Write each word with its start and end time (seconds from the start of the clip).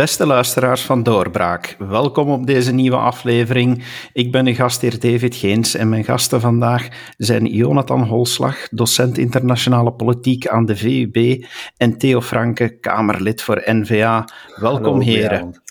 Beste 0.00 0.26
luisteraars 0.26 0.82
van 0.82 1.02
Doorbraak, 1.02 1.76
welkom 1.78 2.30
op 2.30 2.46
deze 2.46 2.72
nieuwe 2.72 2.96
aflevering. 2.96 3.84
Ik 4.12 4.32
ben 4.32 4.46
uw 4.46 4.54
gastheer 4.54 5.00
David 5.00 5.36
Geens 5.36 5.74
en 5.74 5.88
mijn 5.88 6.04
gasten 6.04 6.40
vandaag 6.40 6.88
zijn 7.16 7.46
Jonathan 7.46 8.02
Holslag, 8.02 8.68
docent 8.68 9.18
internationale 9.18 9.92
politiek 9.92 10.48
aan 10.48 10.66
de 10.66 10.76
VUB, 10.76 11.44
en 11.76 11.98
Theo 11.98 12.20
Franke, 12.20 12.78
Kamerlid 12.78 13.42
voor 13.42 13.62
NVA. 13.64 14.28
Welkom 14.56 15.00
heren. 15.00 15.62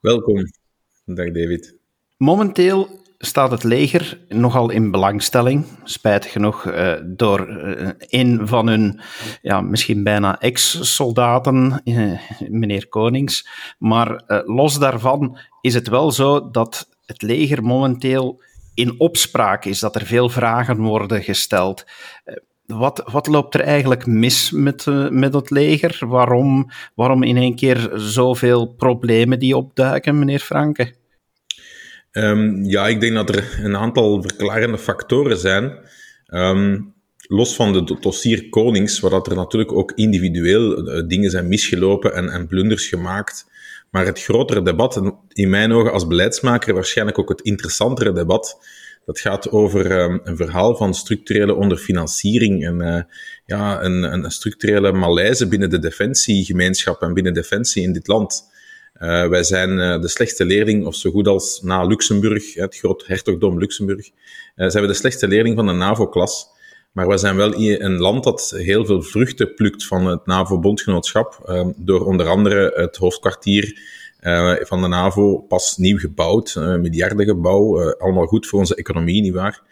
Welkom. 0.00 0.42
Dag 1.04 1.30
David. 1.30 1.76
Momenteel 2.16 2.88
staat 3.18 3.50
het 3.50 3.64
leger 3.64 4.20
nogal 4.28 4.70
in 4.70 4.90
belangstelling. 4.90 5.64
Spijtig 5.84 6.32
genoeg 6.32 6.64
uh, 6.64 6.92
door 7.04 7.48
uh, 7.48 7.88
een 7.98 8.48
van 8.48 8.66
hun, 8.66 9.00
ja, 9.42 9.60
misschien 9.60 10.02
bijna 10.02 10.40
ex-soldaten, 10.40 11.80
uh, 11.84 12.20
meneer 12.48 12.88
Konings. 12.88 13.48
Maar 13.78 14.22
los 14.46 14.78
daarvan 14.78 15.38
is 15.60 15.74
het 15.74 15.88
wel 15.88 16.12
zo 16.12 16.50
dat 16.50 16.88
het 17.06 17.22
leger 17.22 17.62
momenteel 17.62 18.42
in 18.74 19.00
opspraak 19.00 19.64
is, 19.64 19.78
dat 19.78 19.94
er 19.94 20.06
veel 20.06 20.28
vragen 20.28 20.80
worden 20.80 21.22
gesteld. 21.22 21.84
Wat, 22.66 23.02
wat, 23.12 23.26
loopt 23.26 23.54
er 23.54 23.60
eigenlijk 23.60 24.06
mis 24.06 24.50
met, 24.50 24.86
met 25.10 25.34
het 25.34 25.50
leger? 25.50 25.98
Waarom, 26.06 26.70
waarom 26.94 27.22
in 27.22 27.36
één 27.36 27.56
keer 27.56 27.90
zoveel 27.94 28.66
problemen 28.66 29.38
die 29.38 29.56
opduiken, 29.56 30.18
meneer 30.18 30.38
Franke? 30.38 30.94
Um, 32.12 32.64
ja, 32.64 32.86
ik 32.86 33.00
denk 33.00 33.14
dat 33.14 33.28
er 33.28 33.58
een 33.62 33.76
aantal 33.76 34.22
verklarende 34.22 34.78
factoren 34.78 35.38
zijn. 35.38 35.78
Um, 36.26 36.94
los 37.26 37.54
van 37.54 37.72
de 37.72 37.96
dossier 38.00 38.48
Konings, 38.48 39.00
waar 39.00 39.10
dat 39.10 39.26
er 39.26 39.36
natuurlijk 39.36 39.72
ook 39.72 39.92
individueel 39.94 40.88
uh, 40.88 41.08
dingen 41.08 41.30
zijn 41.30 41.48
misgelopen 41.48 42.14
en, 42.14 42.28
en 42.28 42.46
blunders 42.46 42.86
gemaakt. 42.86 43.46
Maar 43.90 44.06
het 44.06 44.22
grotere 44.22 44.62
debat, 44.62 45.02
in 45.32 45.50
mijn 45.50 45.72
ogen 45.72 45.92
als 45.92 46.06
beleidsmaker 46.06 46.74
waarschijnlijk 46.74 47.18
ook 47.18 47.28
het 47.28 47.40
interessantere 47.40 48.12
debat, 48.12 48.58
dat 49.04 49.20
gaat 49.20 49.50
over 49.50 50.00
um, 50.00 50.20
een 50.24 50.36
verhaal 50.36 50.76
van 50.76 50.94
structurele 50.94 51.54
onderfinanciering 51.54 52.64
en 52.64 52.80
uh, 52.80 53.02
ja, 53.46 53.82
een, 53.82 54.02
een 54.02 54.30
structurele 54.30 54.92
malaise 54.92 55.48
binnen 55.48 55.70
de 55.70 55.78
defensiegemeenschap 55.78 57.02
en 57.02 57.14
binnen 57.14 57.34
defensie 57.34 57.82
in 57.82 57.92
dit 57.92 58.06
land. 58.06 58.56
Uh, 59.00 59.28
wij 59.28 59.42
zijn 59.42 59.70
uh, 59.70 60.00
de 60.00 60.08
slechtste 60.08 60.44
leerling, 60.44 60.86
of 60.86 60.94
zo 60.94 61.10
goed 61.10 61.26
als 61.26 61.62
na 61.62 61.84
Luxemburg, 61.84 62.54
het 62.54 62.76
groot 62.76 63.06
hertogdom 63.06 63.58
Luxemburg, 63.58 64.10
uh, 64.56 64.68
zijn 64.68 64.82
we 64.82 64.88
de 64.88 64.94
slechtste 64.94 65.28
leerling 65.28 65.56
van 65.56 65.66
de 65.66 65.72
NAVO-klas. 65.72 66.46
Maar 66.92 67.08
we 67.08 67.16
zijn 67.16 67.36
wel 67.36 67.54
een 67.54 67.98
land 67.98 68.24
dat 68.24 68.54
heel 68.56 68.84
veel 68.84 69.02
vruchten 69.02 69.54
plukt 69.54 69.86
van 69.86 70.06
het 70.06 70.26
NAVO-bondgenootschap, 70.26 71.52
door 71.76 72.06
onder 72.06 72.26
andere 72.26 72.72
het 72.74 72.96
hoofdkwartier 72.96 73.78
van 74.60 74.82
de 74.82 74.88
NAVO 74.88 75.38
pas 75.38 75.76
nieuw 75.76 75.98
gebouwd, 75.98 76.54
miljardengebouw, 76.54 77.92
allemaal 77.92 78.26
goed 78.26 78.46
voor 78.46 78.58
onze 78.58 78.74
economie, 78.74 79.22
nietwaar? 79.22 79.62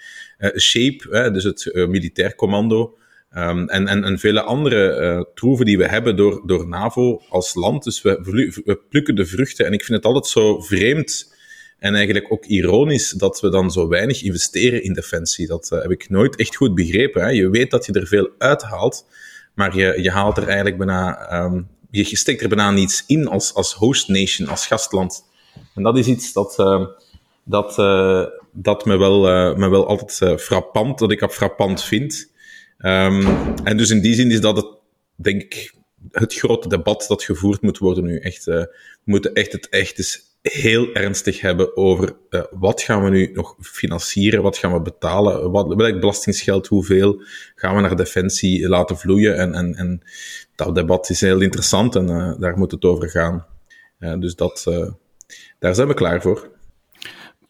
SHAPE, 0.54 1.30
dus 1.32 1.44
het 1.44 1.70
militair 1.74 2.34
commando, 2.34 2.98
Um, 3.38 3.68
en, 3.68 3.86
en, 3.86 4.04
en 4.04 4.18
vele 4.18 4.42
andere 4.42 5.00
uh, 5.00 5.24
troeven 5.34 5.66
die 5.66 5.78
we 5.78 5.88
hebben 5.88 6.16
door, 6.16 6.42
door 6.46 6.68
NAVO 6.68 7.22
als 7.28 7.54
land. 7.54 7.84
Dus 7.84 8.02
we, 8.02 8.80
plukken 8.88 9.14
de 9.14 9.26
vruchten. 9.26 9.66
En 9.66 9.72
ik 9.72 9.84
vind 9.84 9.96
het 9.96 10.06
altijd 10.06 10.26
zo 10.26 10.60
vreemd 10.60 11.34
en 11.78 11.94
eigenlijk 11.94 12.32
ook 12.32 12.44
ironisch 12.44 13.10
dat 13.10 13.40
we 13.40 13.50
dan 13.50 13.70
zo 13.70 13.88
weinig 13.88 14.22
investeren 14.22 14.82
in 14.82 14.92
defensie. 14.92 15.46
Dat 15.46 15.70
uh, 15.72 15.82
heb 15.82 15.90
ik 15.90 16.10
nooit 16.10 16.36
echt 16.36 16.56
goed 16.56 16.74
begrepen. 16.74 17.22
Hè. 17.22 17.28
Je 17.28 17.50
weet 17.50 17.70
dat 17.70 17.86
je 17.86 17.92
er 17.92 18.06
veel 18.06 18.30
uithaalt, 18.38 19.06
maar 19.54 19.76
je, 19.76 20.02
je 20.02 20.10
haalt 20.10 20.36
er 20.36 20.46
eigenlijk 20.46 20.76
bijna, 20.76 21.32
um, 21.44 21.68
je 21.90 22.16
steekt 22.16 22.42
er 22.42 22.48
bijna 22.48 22.70
niets 22.70 23.04
in 23.06 23.28
als, 23.28 23.54
als 23.54 23.74
host 23.74 24.08
nation, 24.08 24.48
als 24.48 24.66
gastland. 24.66 25.24
En 25.74 25.82
dat 25.82 25.98
is 25.98 26.06
iets 26.06 26.32
dat, 26.32 26.56
uh, 26.60 26.86
dat, 27.44 27.74
dat 28.52 28.84
me, 28.84 28.96
wel, 28.96 29.20
me 29.56 29.68
wel 29.68 29.86
altijd 29.86 30.40
frappant, 30.40 30.98
dat 30.98 31.10
ik 31.10 31.30
frappant 31.30 31.84
vind. 31.84 32.34
Um, 32.78 33.26
en 33.64 33.76
dus 33.76 33.90
in 33.90 34.00
die 34.00 34.14
zin 34.14 34.30
is 34.30 34.40
dat 34.40 34.56
het, 34.56 34.66
denk 35.14 35.42
ik, 35.42 35.74
het 36.10 36.34
grote 36.34 36.68
debat 36.68 37.04
dat 37.08 37.22
gevoerd 37.22 37.60
moet 37.60 37.78
worden 37.78 38.04
nu. 38.04 38.18
Echt, 38.18 38.46
uh, 38.46 38.54
we 38.54 38.70
moeten 39.04 39.32
echt 39.32 39.52
het 39.52 39.68
echt 39.68 39.98
eens 39.98 40.20
heel 40.42 40.94
ernstig 40.94 41.40
hebben 41.40 41.76
over 41.76 42.16
uh, 42.30 42.42
wat 42.50 42.82
gaan 42.82 43.04
we 43.04 43.10
nu 43.10 43.30
nog 43.32 43.56
financieren, 43.60 44.42
wat 44.42 44.58
gaan 44.58 44.72
we 44.72 44.80
betalen, 44.80 45.50
wat, 45.50 45.74
welk 45.74 46.00
belastingsgeld, 46.00 46.66
hoeveel 46.66 47.22
gaan 47.54 47.74
we 47.74 47.80
naar 47.80 47.96
defensie 47.96 48.68
laten 48.68 48.98
vloeien. 48.98 49.36
En, 49.36 49.54
en, 49.54 49.74
en 49.74 50.02
dat 50.54 50.74
debat 50.74 51.10
is 51.10 51.20
heel 51.20 51.40
interessant 51.40 51.94
en 51.94 52.08
uh, 52.08 52.38
daar 52.38 52.58
moet 52.58 52.70
het 52.70 52.84
over 52.84 53.10
gaan. 53.10 53.46
dus 53.98 54.34
dat, 54.34 54.64
daar 55.58 55.74
zijn 55.74 55.88
we 55.88 55.94
klaar 55.94 56.22
voor. 56.22 56.55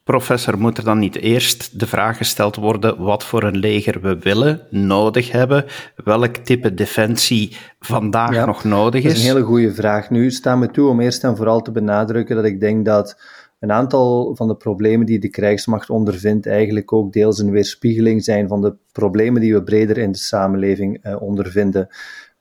Professor, 0.06 0.59
moet 0.59 0.78
er 0.78 0.84
dan 0.84 0.99
niet 0.99 1.17
eerst 1.17 1.81
de 1.81 1.87
vraag 1.87 2.17
gesteld 2.17 2.56
worden 2.56 2.99
wat 2.99 3.25
voor 3.25 3.43
een 3.43 3.56
leger 3.56 4.00
we 4.00 4.19
willen, 4.19 4.61
nodig 4.71 5.33
hebben, 5.33 5.65
welk 6.05 6.37
type 6.37 6.75
defensie 6.75 7.56
vandaag 7.81 8.47
nog 8.47 8.65
nodig 8.65 9.03
is? 9.03 9.09
Dat 9.09 9.17
is 9.17 9.28
een 9.28 9.34
hele 9.34 9.44
goede 9.44 9.75
vraag. 9.75 10.11
Nu 10.11 10.31
staan 10.31 10.59
me 10.59 10.71
toe 10.71 10.89
om 10.89 11.00
eerst 11.00 11.25
en 11.25 11.37
vooral 11.37 11.62
te 11.62 11.71
benadrukken 11.71 12.37
dat 12.37 12.44
ik 12.44 12.61
denk 12.61 12.84
dat 12.84 13.21
een 13.59 13.72
aantal 13.72 14.37
van 14.37 14.49
de 14.49 14.56
problemen 14.56 15.06
die 15.06 15.19
de 15.19 15.28
krijgsmacht 15.28 15.91
ondervindt 15.91 16.47
eigenlijk 16.47 16.93
ook 16.93 17.12
deels 17.12 17.38
een 17.38 17.50
weerspiegeling 17.50 18.25
zijn 18.25 18.49
van 18.49 18.62
de 18.62 18.75
problemen 18.93 19.41
die 19.41 19.55
we 19.55 19.62
breder 19.62 19.99
in 19.99 20.12
de 20.12 20.19
samenleving 20.19 21.06
uh, 21.06 21.23
ondervinden. 21.23 21.88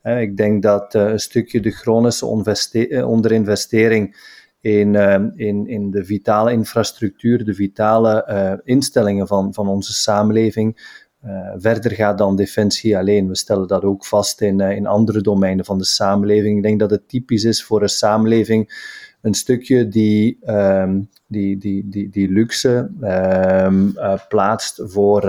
Uh, 0.04 0.22
ik 0.22 0.38
denk 0.38 0.64
dat 0.64 0.96
uh, 0.96 1.02
een 1.02 1.20
stukje 1.20 1.60
de 1.60 1.72
chronische 1.72 2.26
onderinvestering 3.06 4.16
in, 4.66 4.96
ehm, 4.96 5.30
in, 5.36 5.68
in 5.68 5.92
de 5.92 6.06
vitale 6.06 6.52
infrastructuur, 6.52 7.46
de 7.46 7.54
vitale 7.54 8.26
uh, 8.30 8.54
instellingen 8.64 9.28
van, 9.28 9.54
van 9.54 9.68
onze 9.68 9.94
samenleving. 9.94 11.00
Uh, 11.26 11.54
verder 11.56 11.92
gaat 11.92 12.18
dan 12.18 12.36
defensie 12.36 12.98
alleen. 12.98 13.28
We 13.28 13.36
stellen 13.36 13.68
dat 13.68 13.84
ook 13.84 14.06
vast 14.06 14.42
in, 14.42 14.60
uh, 14.60 14.72
in 14.72 14.88
andere 14.88 15.22
domeinen 15.22 15.66
van 15.66 15.78
de 15.78 15.86
samenleving. 15.86 16.58
Ik 16.58 16.64
denk 16.64 16.80
dat 16.80 16.90
het 16.90 17.10
typisch 17.10 17.44
is 17.44 17.64
voor 17.64 17.82
een 17.82 17.90
samenleving 17.90 18.94
een 19.22 19.34
stukje 19.34 19.88
die, 19.88 20.38
um, 20.50 21.10
die, 21.28 21.58
die, 21.58 21.90
die, 21.90 22.10
die 22.10 22.32
luxe 22.32 22.92
um, 23.02 23.94
plaatst 24.28 24.82
voor 24.84 25.22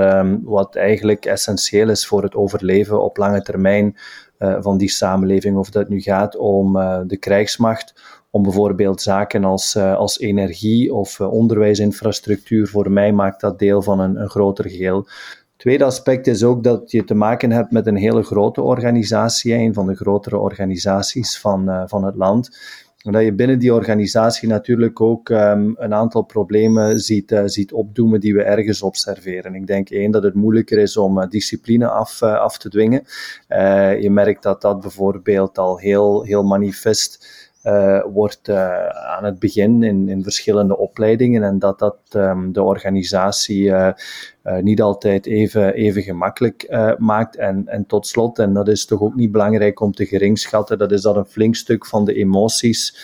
wat 0.42 0.76
eigenlijk 0.76 1.24
essentieel 1.24 1.88
is 1.88 2.06
voor 2.06 2.22
het 2.22 2.34
overleven 2.34 3.02
op 3.02 3.16
lange 3.16 3.42
termijn 3.42 3.96
van 4.38 4.78
die 4.78 4.90
samenleving. 4.90 5.56
Of 5.56 5.70
dat 5.70 5.88
nu 5.88 6.00
gaat 6.00 6.36
om 6.36 6.72
de 7.06 7.16
krijgsmacht 7.18 7.94
om 8.36 8.42
bijvoorbeeld 8.42 9.02
zaken 9.02 9.44
als, 9.44 9.74
uh, 9.74 9.96
als 9.96 10.18
energie 10.18 10.94
of 10.94 11.18
uh, 11.18 11.32
onderwijsinfrastructuur. 11.32 12.68
Voor 12.68 12.90
mij 12.90 13.12
maakt 13.12 13.40
dat 13.40 13.58
deel 13.58 13.82
van 13.82 14.00
een, 14.00 14.20
een 14.20 14.28
groter 14.28 14.70
geheel. 14.70 15.06
Tweede 15.56 15.84
aspect 15.84 16.26
is 16.26 16.42
ook 16.44 16.64
dat 16.64 16.90
je 16.90 17.04
te 17.04 17.14
maken 17.14 17.50
hebt 17.50 17.70
met 17.70 17.86
een 17.86 17.96
hele 17.96 18.22
grote 18.22 18.62
organisatie, 18.62 19.54
een 19.54 19.74
van 19.74 19.86
de 19.86 19.94
grotere 19.94 20.38
organisaties 20.38 21.40
van, 21.40 21.68
uh, 21.68 21.82
van 21.86 22.04
het 22.04 22.16
land. 22.16 22.58
En 23.02 23.12
dat 23.12 23.22
je 23.22 23.32
binnen 23.32 23.58
die 23.58 23.74
organisatie 23.74 24.48
natuurlijk 24.48 25.00
ook 25.00 25.28
um, 25.28 25.74
een 25.78 25.94
aantal 25.94 26.22
problemen 26.22 27.00
ziet, 27.00 27.40
ziet 27.44 27.72
opdoemen 27.72 28.20
die 28.20 28.34
we 28.34 28.42
ergens 28.42 28.82
observeren. 28.82 29.54
Ik 29.54 29.66
denk 29.66 29.90
één 29.90 30.10
dat 30.10 30.22
het 30.22 30.34
moeilijker 30.34 30.78
is 30.78 30.96
om 30.96 31.28
discipline 31.28 31.88
af, 31.88 32.22
af 32.22 32.58
te 32.58 32.68
dwingen. 32.68 33.02
je 34.00 34.08
merkt 34.10 34.42
dat 34.42 34.60
dat 34.60 34.80
bijvoorbeeld 34.80 35.58
al 35.58 35.78
heel, 35.78 36.22
heel 36.22 36.42
manifest 36.42 37.35
uh, 37.66 38.04
wordt 38.12 38.48
uh, 38.48 38.86
aan 38.88 39.24
het 39.24 39.38
begin 39.38 39.82
in, 39.82 40.08
in 40.08 40.22
verschillende 40.22 40.76
opleidingen 40.76 41.42
en 41.42 41.58
dat 41.58 41.78
dat 41.78 41.98
um, 42.16 42.52
de 42.52 42.62
organisatie 42.62 43.62
uh, 43.62 43.92
niet 44.60 44.82
altijd 44.82 45.26
even, 45.26 45.74
even 45.74 46.02
gemakkelijk 46.02 46.66
maakt. 46.98 47.36
En, 47.36 47.62
en 47.66 47.86
tot 47.86 48.06
slot, 48.06 48.38
en 48.38 48.52
dat 48.52 48.68
is 48.68 48.86
toch 48.86 49.00
ook 49.00 49.14
niet 49.14 49.32
belangrijk 49.32 49.80
om 49.80 49.92
te 49.92 50.06
geringschatten, 50.06 50.78
dat 50.78 50.92
is 50.92 51.02
dat 51.02 51.16
een 51.16 51.26
flink 51.26 51.56
stuk 51.56 51.86
van 51.86 52.04
de 52.04 52.14
emoties 52.14 52.96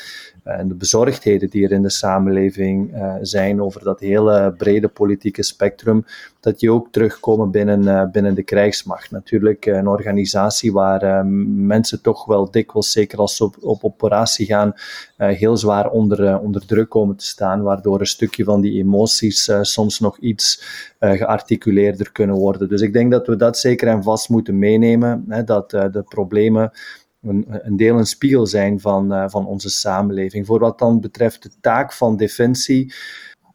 en 0.42 0.68
de 0.68 0.74
bezorgdheden 0.74 1.50
die 1.50 1.64
er 1.64 1.72
in 1.72 1.82
de 1.82 1.90
samenleving 1.90 2.94
uh, 2.94 3.14
zijn 3.20 3.62
over 3.62 3.84
dat 3.84 4.00
hele 4.00 4.54
brede 4.56 4.88
politieke 4.88 5.42
spectrum, 5.42 6.04
dat 6.40 6.58
die 6.58 6.72
ook 6.72 6.88
terugkomen 6.90 7.50
binnen, 7.50 7.82
uh, 7.82 8.04
binnen 8.10 8.34
de 8.34 8.42
krijgsmacht. 8.42 9.10
Natuurlijk 9.10 9.66
een 9.66 9.88
organisatie 9.88 10.72
waar 10.72 11.26
mensen 11.26 12.02
toch 12.02 12.24
wel 12.24 12.50
dikwijls, 12.50 12.92
zeker 12.92 13.18
als 13.18 13.36
ze 13.36 13.44
op, 13.44 13.56
op 13.60 13.84
operatie 13.84 14.46
gaan, 14.46 14.74
heel 15.16 15.56
zwaar 15.56 15.90
onder, 15.90 16.38
onder 16.38 16.66
druk 16.66 16.88
komen 16.88 17.16
te 17.16 17.26
staan, 17.26 17.62
waardoor 17.62 18.00
een 18.00 18.06
stukje 18.06 18.44
van 18.44 18.60
die 18.60 18.78
emoties 18.78 19.50
soms 19.60 20.00
nog 20.00 20.18
iets 20.18 20.64
gearticuleerder 21.00 22.12
kunnen 22.12 22.36
worden. 22.36 22.68
Dus 22.68 22.80
ik 22.80 22.92
denk 22.92 23.10
dat 23.10 23.26
we 23.26 23.36
dat 23.36 23.58
zeker 23.58 23.88
en 23.88 24.02
vast 24.02 24.28
moeten 24.28 24.58
meenemen, 24.58 25.24
hè, 25.28 25.44
dat 25.44 25.70
de 25.70 26.04
problemen 26.08 26.72
een, 27.22 27.76
deel 27.76 27.98
een 27.98 28.06
spiegel 28.06 28.46
zijn 28.46 28.80
van, 28.80 29.12
uh, 29.12 29.24
van 29.28 29.46
onze 29.46 29.70
samenleving. 29.70 30.46
Voor 30.46 30.58
wat 30.58 30.78
dan 30.78 31.00
betreft 31.00 31.42
de 31.42 31.50
taak 31.60 31.92
van 31.92 32.16
defensie, 32.16 32.92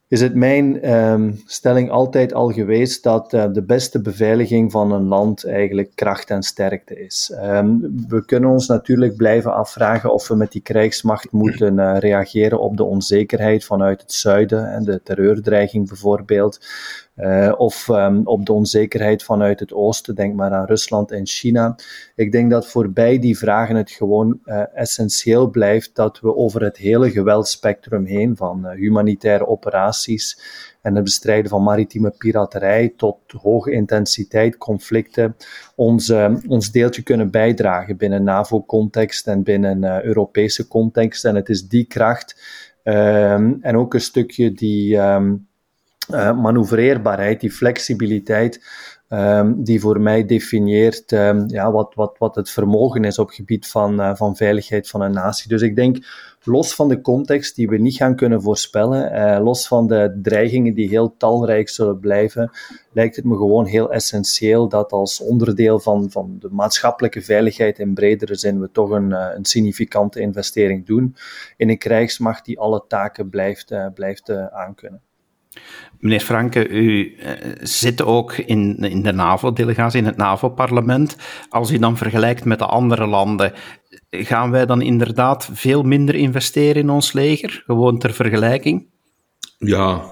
is 0.08 0.20
het 0.20 0.34
mijn 0.34 0.92
um, 0.94 1.42
stelling 1.46 1.90
altijd 1.90 2.34
al 2.34 2.50
geweest 2.50 3.02
dat 3.02 3.32
uh, 3.32 3.44
de 3.52 3.62
beste 3.62 4.00
beveiliging 4.00 4.72
van 4.72 4.92
een 4.92 5.04
land 5.04 5.46
eigenlijk 5.46 5.90
kracht 5.94 6.30
en 6.30 6.42
sterkte 6.42 7.00
is. 7.00 7.32
Um, 7.42 8.04
we 8.08 8.24
kunnen 8.24 8.50
ons 8.50 8.66
natuurlijk 8.66 9.16
blijven 9.16 9.54
afvragen 9.54 10.12
of 10.12 10.28
we 10.28 10.34
met 10.34 10.52
die 10.52 10.62
krijgsmacht 10.62 11.32
moeten 11.32 11.78
uh, 11.78 11.96
reageren 11.98 12.60
op 12.60 12.76
de 12.76 12.84
onzekerheid 12.84 13.64
vanuit 13.64 14.00
het 14.00 14.12
zuiden 14.12 14.72
en 14.72 14.84
de 14.84 15.00
terreurdreiging 15.02 15.88
bijvoorbeeld. 15.88 16.60
Uh, 17.20 17.52
of 17.56 17.88
um, 17.88 18.20
op 18.24 18.46
de 18.46 18.52
onzekerheid 18.52 19.22
vanuit 19.22 19.60
het 19.60 19.72
oosten, 19.72 20.14
denk 20.14 20.34
maar 20.34 20.52
aan 20.52 20.66
Rusland 20.66 21.10
en 21.10 21.26
China. 21.26 21.76
Ik 22.14 22.32
denk 22.32 22.50
dat 22.50 22.66
voorbij 22.66 23.18
die 23.18 23.38
vragen 23.38 23.76
het 23.76 23.90
gewoon 23.90 24.40
uh, 24.44 24.62
essentieel 24.74 25.50
blijft 25.50 25.94
dat 25.94 26.20
we 26.20 26.36
over 26.36 26.62
het 26.62 26.76
hele 26.76 27.10
geweldspectrum 27.10 28.04
heen, 28.04 28.36
van 28.36 28.60
uh, 28.64 28.70
humanitaire 28.70 29.46
operaties 29.46 30.40
en 30.82 30.94
het 30.94 31.04
bestrijden 31.04 31.50
van 31.50 31.62
maritieme 31.62 32.10
piraterij 32.18 32.92
tot 32.96 33.18
hoge 33.42 33.70
intensiteit 33.72 34.56
conflicten, 34.56 35.36
ons, 35.74 36.12
ons 36.48 36.70
deeltje 36.70 37.02
kunnen 37.02 37.30
bijdragen 37.30 37.96
binnen 37.96 38.24
NAVO-context 38.24 39.26
en 39.26 39.42
binnen 39.42 40.04
Europese 40.04 40.68
context. 40.68 41.24
En 41.24 41.34
het 41.34 41.48
is 41.48 41.68
die 41.68 41.84
kracht 41.84 42.40
um, 42.84 43.58
en 43.60 43.76
ook 43.76 43.94
een 43.94 44.00
stukje 44.00 44.52
die. 44.52 44.96
Um, 44.96 45.47
uh, 46.10 46.40
manoeuvreerbaarheid, 46.40 47.40
die 47.40 47.50
flexibiliteit, 47.50 48.60
um, 49.08 49.64
die 49.64 49.80
voor 49.80 50.00
mij 50.00 50.24
definieert 50.24 51.12
um, 51.12 51.44
ja, 51.46 51.72
wat, 51.72 51.94
wat, 51.94 52.18
wat 52.18 52.34
het 52.34 52.50
vermogen 52.50 53.04
is 53.04 53.18
op 53.18 53.30
gebied 53.30 53.68
van, 53.68 54.00
uh, 54.00 54.14
van 54.14 54.36
veiligheid 54.36 54.88
van 54.88 55.00
een 55.00 55.12
natie. 55.12 55.48
Dus 55.48 55.62
ik 55.62 55.76
denk, 55.76 55.96
los 56.42 56.74
van 56.74 56.88
de 56.88 57.00
context 57.00 57.56
die 57.56 57.68
we 57.68 57.76
niet 57.76 57.96
gaan 57.96 58.16
kunnen 58.16 58.42
voorspellen, 58.42 59.12
uh, 59.12 59.44
los 59.44 59.68
van 59.68 59.86
de 59.86 60.18
dreigingen 60.22 60.74
die 60.74 60.88
heel 60.88 61.14
talrijk 61.16 61.68
zullen 61.68 61.98
blijven, 61.98 62.50
lijkt 62.92 63.16
het 63.16 63.24
me 63.24 63.36
gewoon 63.36 63.66
heel 63.66 63.92
essentieel 63.92 64.68
dat 64.68 64.92
als 64.92 65.20
onderdeel 65.20 65.80
van, 65.80 66.10
van 66.10 66.36
de 66.38 66.48
maatschappelijke 66.50 67.22
veiligheid 67.22 67.78
in 67.78 67.94
bredere 67.94 68.34
zin 68.34 68.60
we 68.60 68.70
toch 68.72 68.90
een, 68.90 69.10
een 69.10 69.44
significante 69.44 70.20
investering 70.20 70.86
doen 70.86 71.16
in 71.56 71.68
een 71.68 71.78
krijgsmacht 71.78 72.44
die 72.44 72.58
alle 72.58 72.84
taken 72.88 73.28
blijft, 73.28 73.74
blijft 73.94 74.30
aankunnen. 74.50 75.02
Meneer 75.98 76.20
Franke, 76.20 76.68
u 76.68 77.16
uh, 77.18 77.30
zit 77.60 78.02
ook 78.02 78.36
in, 78.36 78.76
in 78.76 79.02
de 79.02 79.12
NAVO-delegatie, 79.12 80.00
in 80.00 80.06
het 80.06 80.16
NAVO-parlement. 80.16 81.16
Als 81.48 81.70
u 81.70 81.78
dan 81.78 81.96
vergelijkt 81.96 82.44
met 82.44 82.58
de 82.58 82.66
andere 82.66 83.06
landen, 83.06 83.52
gaan 84.10 84.50
wij 84.50 84.66
dan 84.66 84.82
inderdaad 84.82 85.50
veel 85.52 85.82
minder 85.82 86.14
investeren 86.14 86.82
in 86.82 86.90
ons 86.90 87.12
leger? 87.12 87.62
Gewoon 87.66 87.98
ter 87.98 88.12
vergelijking? 88.12 88.86
Ja, 89.58 90.02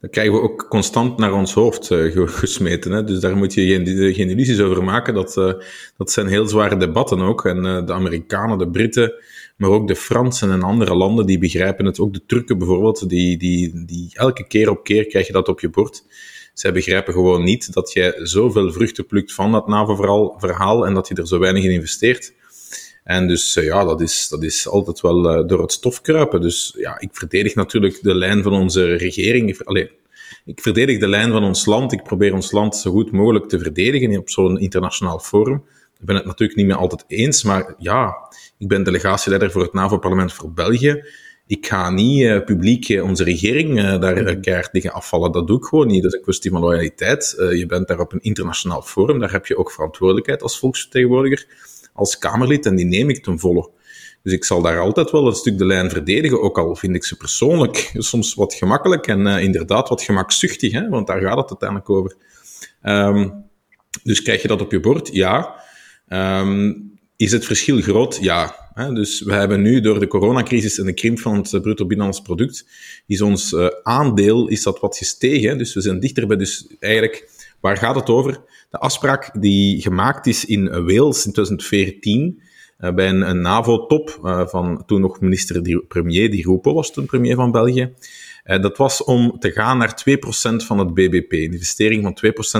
dat 0.00 0.10
krijgen 0.10 0.34
we 0.34 0.40
ook 0.40 0.66
constant 0.68 1.18
naar 1.18 1.32
ons 1.32 1.54
hoofd 1.54 1.90
uh, 1.90 2.28
gesmeten. 2.28 2.92
Hè? 2.92 3.04
Dus 3.04 3.20
daar 3.20 3.36
moet 3.36 3.54
je 3.54 3.66
geen, 3.66 4.14
geen 4.14 4.30
illusies 4.30 4.60
over 4.60 4.84
maken. 4.84 5.14
Dat, 5.14 5.36
uh, 5.36 5.52
dat 5.96 6.10
zijn 6.10 6.26
heel 6.26 6.46
zware 6.46 6.76
debatten 6.76 7.20
ook. 7.20 7.44
En 7.44 7.62
de 7.62 7.92
Amerikanen, 7.92 8.58
de 8.58 8.70
Britten 8.70 9.12
maar 9.56 9.70
ook 9.70 9.88
de 9.88 9.96
Fransen 9.96 10.50
en 10.50 10.62
andere 10.62 10.94
landen 10.94 11.26
die 11.26 11.38
begrijpen 11.38 11.84
het. 11.86 12.00
Ook 12.00 12.12
de 12.12 12.22
Turken 12.26 12.58
bijvoorbeeld, 12.58 13.08
die, 13.08 13.38
die, 13.38 13.84
die 13.84 14.10
elke 14.12 14.46
keer 14.46 14.70
op 14.70 14.84
keer 14.84 15.06
krijg 15.06 15.26
je 15.26 15.32
dat 15.32 15.48
op 15.48 15.60
je 15.60 15.68
bord. 15.68 16.04
Zij 16.54 16.72
begrijpen 16.72 17.12
gewoon 17.12 17.44
niet 17.44 17.72
dat 17.72 17.92
jij 17.92 18.14
zoveel 18.22 18.72
vruchten 18.72 19.06
plukt 19.06 19.32
van 19.32 19.52
dat 19.52 19.68
NAVO-verhaal 19.68 20.86
en 20.86 20.94
dat 20.94 21.08
je 21.08 21.14
er 21.14 21.26
zo 21.26 21.38
weinig 21.38 21.64
in 21.64 21.70
investeert. 21.70 22.32
En 23.04 23.28
dus 23.28 23.56
eh, 23.56 23.64
ja, 23.64 23.84
dat 23.84 24.00
is, 24.00 24.28
dat 24.28 24.42
is 24.42 24.68
altijd 24.68 25.00
wel 25.00 25.38
uh, 25.38 25.48
door 25.48 25.60
het 25.60 25.72
stof 25.72 26.00
kruipen. 26.00 26.40
Dus 26.40 26.74
ja, 26.78 27.00
ik 27.00 27.08
verdedig 27.12 27.54
natuurlijk 27.54 28.02
de 28.02 28.14
lijn 28.14 28.42
van 28.42 28.52
onze 28.52 28.94
regering. 28.94 29.64
Allee, 29.64 29.90
ik 30.44 30.60
verdedig 30.60 30.98
de 30.98 31.08
lijn 31.08 31.32
van 31.32 31.44
ons 31.44 31.66
land. 31.66 31.92
Ik 31.92 32.02
probeer 32.02 32.34
ons 32.34 32.50
land 32.50 32.76
zo 32.76 32.90
goed 32.90 33.12
mogelijk 33.12 33.48
te 33.48 33.58
verdedigen 33.58 34.18
op 34.18 34.30
zo'n 34.30 34.58
internationaal 34.58 35.18
forum. 35.18 35.64
Ik 36.00 36.06
ben 36.06 36.16
het 36.16 36.24
natuurlijk 36.24 36.58
niet 36.58 36.66
meer 36.66 36.76
altijd 36.76 37.04
eens, 37.06 37.42
maar 37.42 37.74
ja, 37.78 38.14
ik 38.58 38.68
ben 38.68 38.82
delegatieleider 38.82 39.50
voor 39.50 39.62
het 39.62 39.72
NAVO-parlement 39.72 40.32
voor 40.32 40.52
België. 40.52 41.04
Ik 41.46 41.66
ga 41.66 41.90
niet 41.90 42.20
uh, 42.20 42.44
publiek 42.44 42.88
uh, 42.88 43.04
onze 43.04 43.24
regering 43.24 43.78
uh, 43.78 44.00
daar 44.00 44.18
uh, 44.18 44.40
keihard 44.40 44.72
tegen 44.72 44.92
afvallen. 44.92 45.32
Dat 45.32 45.46
doe 45.46 45.58
ik 45.58 45.64
gewoon 45.64 45.86
niet. 45.86 46.02
Dat 46.02 46.12
is 46.12 46.18
een 46.18 46.24
kwestie 46.24 46.50
van 46.50 46.60
loyaliteit. 46.60 47.34
je 47.38 47.66
bent 47.66 47.88
daar 47.88 48.00
op 48.00 48.12
een 48.12 48.20
internationaal 48.20 48.82
forum. 48.82 49.18
Daar 49.18 49.32
heb 49.32 49.46
je 49.46 49.56
ook 49.56 49.72
verantwoordelijkheid 49.72 50.42
als 50.42 50.58
volksvertegenwoordiger, 50.58 51.46
als 51.92 52.18
Kamerlid. 52.18 52.66
En 52.66 52.76
die 52.76 52.86
neem 52.86 53.08
ik 53.08 53.22
ten 53.22 53.38
volle. 53.38 53.70
Dus 54.22 54.32
ik 54.32 54.44
zal 54.44 54.62
daar 54.62 54.78
altijd 54.78 55.10
wel 55.10 55.26
een 55.26 55.34
stuk 55.34 55.58
de 55.58 55.66
lijn 55.66 55.90
verdedigen. 55.90 56.42
Ook 56.42 56.58
al 56.58 56.76
vind 56.76 56.94
ik 56.94 57.04
ze 57.04 57.16
persoonlijk 57.16 57.90
soms 57.94 58.34
wat 58.34 58.54
gemakkelijk 58.54 59.06
en 59.06 59.26
inderdaad 59.26 59.88
wat 59.88 60.02
gemakzuchtig. 60.02 60.72
Hè? 60.72 60.88
Want 60.88 61.06
daar 61.06 61.20
gaat 61.20 61.38
het 61.38 61.48
uiteindelijk 61.50 61.90
over. 61.90 62.14
Um, 62.82 63.44
dus 64.02 64.22
krijg 64.22 64.42
je 64.42 64.48
dat 64.48 64.60
op 64.60 64.70
je 64.70 64.80
bord? 64.80 65.08
Ja. 65.12 65.60
Um, 66.08 66.95
is 67.16 67.32
het 67.32 67.44
verschil 67.44 67.80
groot? 67.80 68.18
Ja. 68.20 68.64
Dus 68.94 69.20
we 69.20 69.32
hebben 69.32 69.62
nu 69.62 69.80
door 69.80 70.00
de 70.00 70.06
coronacrisis 70.06 70.78
en 70.78 70.84
de 70.84 70.92
krimp 70.92 71.20
van 71.20 71.36
het 71.36 71.62
bruto 71.62 71.86
binnenlands 71.86 72.20
product, 72.20 72.66
is 73.06 73.20
ons 73.20 73.52
uh, 73.52 73.66
aandeel 73.82 74.48
is 74.48 74.62
dat 74.62 74.80
wat 74.80 74.96
gestegen. 74.96 75.58
Dus 75.58 75.74
we 75.74 75.80
zijn 75.80 76.00
dichter 76.00 76.26
bij, 76.26 76.36
dus 76.36 76.66
eigenlijk, 76.80 77.30
waar 77.60 77.76
gaat 77.76 77.94
het 77.94 78.08
over? 78.08 78.40
De 78.70 78.78
afspraak 78.78 79.40
die 79.40 79.82
gemaakt 79.82 80.26
is 80.26 80.44
in 80.44 80.70
Wales 80.70 81.26
in 81.26 81.32
2014, 81.32 82.40
uh, 82.80 82.94
bij 82.94 83.08
een, 83.08 83.40
NAVO-top 83.40 84.18
van 84.48 84.82
toen 84.86 85.00
nog 85.00 85.20
minister-premier, 85.20 86.30
die 86.30 86.44
Rupo 86.44 86.74
was 86.74 86.92
toen 86.92 87.06
premier 87.06 87.34
van 87.34 87.50
België. 87.50 87.92
Dat 88.44 88.76
was 88.76 89.04
om 89.04 89.38
te 89.38 89.50
gaan 89.50 89.78
naar 89.78 90.02
2% 90.10 90.56
van 90.56 90.78
het 90.78 90.94
BBP. 90.94 91.32
Een 91.32 91.52
investering 91.52 92.02
van 92.02 92.18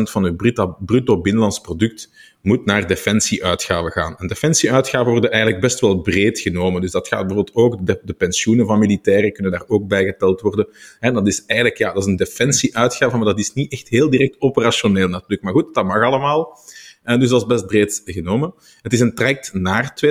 2% 0.09 0.11
van 0.11 0.37
bruto, 0.37 0.77
bruto 0.81 1.21
binnenlands 1.21 1.61
product 1.61 2.11
moet 2.47 2.65
naar 2.65 2.87
defensieuitgaven 2.87 3.91
gaan. 3.91 4.17
En 4.17 4.27
defensieuitgaven 4.27 5.11
worden 5.11 5.31
eigenlijk 5.31 5.63
best 5.63 5.81
wel 5.81 6.01
breed 6.01 6.41
genomen. 6.41 6.81
Dus 6.81 6.91
dat 6.91 7.09
gaat 7.09 7.27
bijvoorbeeld 7.27 7.57
ook, 7.57 7.87
de, 7.87 8.01
de 8.03 8.13
pensioenen 8.13 8.67
van 8.67 8.79
militairen 8.79 9.33
kunnen 9.33 9.53
daar 9.53 9.65
ook 9.67 9.89
bij 9.89 10.05
geteld 10.05 10.41
worden. 10.41 10.69
En 11.01 11.15
dat 11.15 11.27
is 11.27 11.45
eigenlijk, 11.47 11.79
ja, 11.79 11.93
dat 11.93 12.03
is 12.03 12.09
een 12.09 12.17
defensieuitgave, 12.17 13.17
maar 13.17 13.27
dat 13.27 13.39
is 13.39 13.53
niet 13.53 13.73
echt 13.73 13.89
heel 13.89 14.11
direct 14.11 14.41
operationeel 14.41 15.09
natuurlijk. 15.09 15.43
Maar 15.43 15.53
goed, 15.53 15.75
dat 15.75 15.85
mag 15.85 16.03
allemaal. 16.03 16.59
En 17.03 17.21
dus 17.21 17.29
dat 17.29 17.41
is 17.41 17.47
best 17.47 17.67
breed 17.67 18.03
genomen. 18.05 18.55
Het 18.83 18.93
is 18.93 19.01
een 19.01 19.15
traject 19.15 19.53
naar 19.53 19.95
2%. 20.05 20.09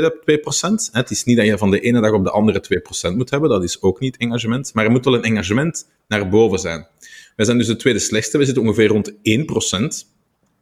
Het 0.91 1.09
is 1.09 1.23
niet 1.23 1.37
dat 1.37 1.45
je 1.45 1.57
van 1.57 1.71
de 1.71 1.79
ene 1.79 2.01
dag 2.01 2.11
op 2.11 2.23
de 2.23 2.31
andere 2.31 2.83
2% 3.11 3.15
moet 3.15 3.29
hebben. 3.29 3.49
Dat 3.49 3.63
is 3.63 3.81
ook 3.81 3.99
niet 3.99 4.17
engagement. 4.17 4.73
Maar 4.73 4.85
er 4.85 4.91
moet 4.91 5.05
wel 5.05 5.15
een 5.15 5.23
engagement 5.23 5.87
naar 6.07 6.29
boven 6.29 6.59
zijn. 6.59 6.87
Wij 7.35 7.45
zijn 7.45 7.57
dus 7.57 7.67
de 7.67 7.75
tweede 7.75 7.99
slechtste. 7.99 8.37
We 8.37 8.45
zitten 8.45 8.63
ongeveer 8.63 8.87
rond 8.87 9.11
1%. 9.11 10.14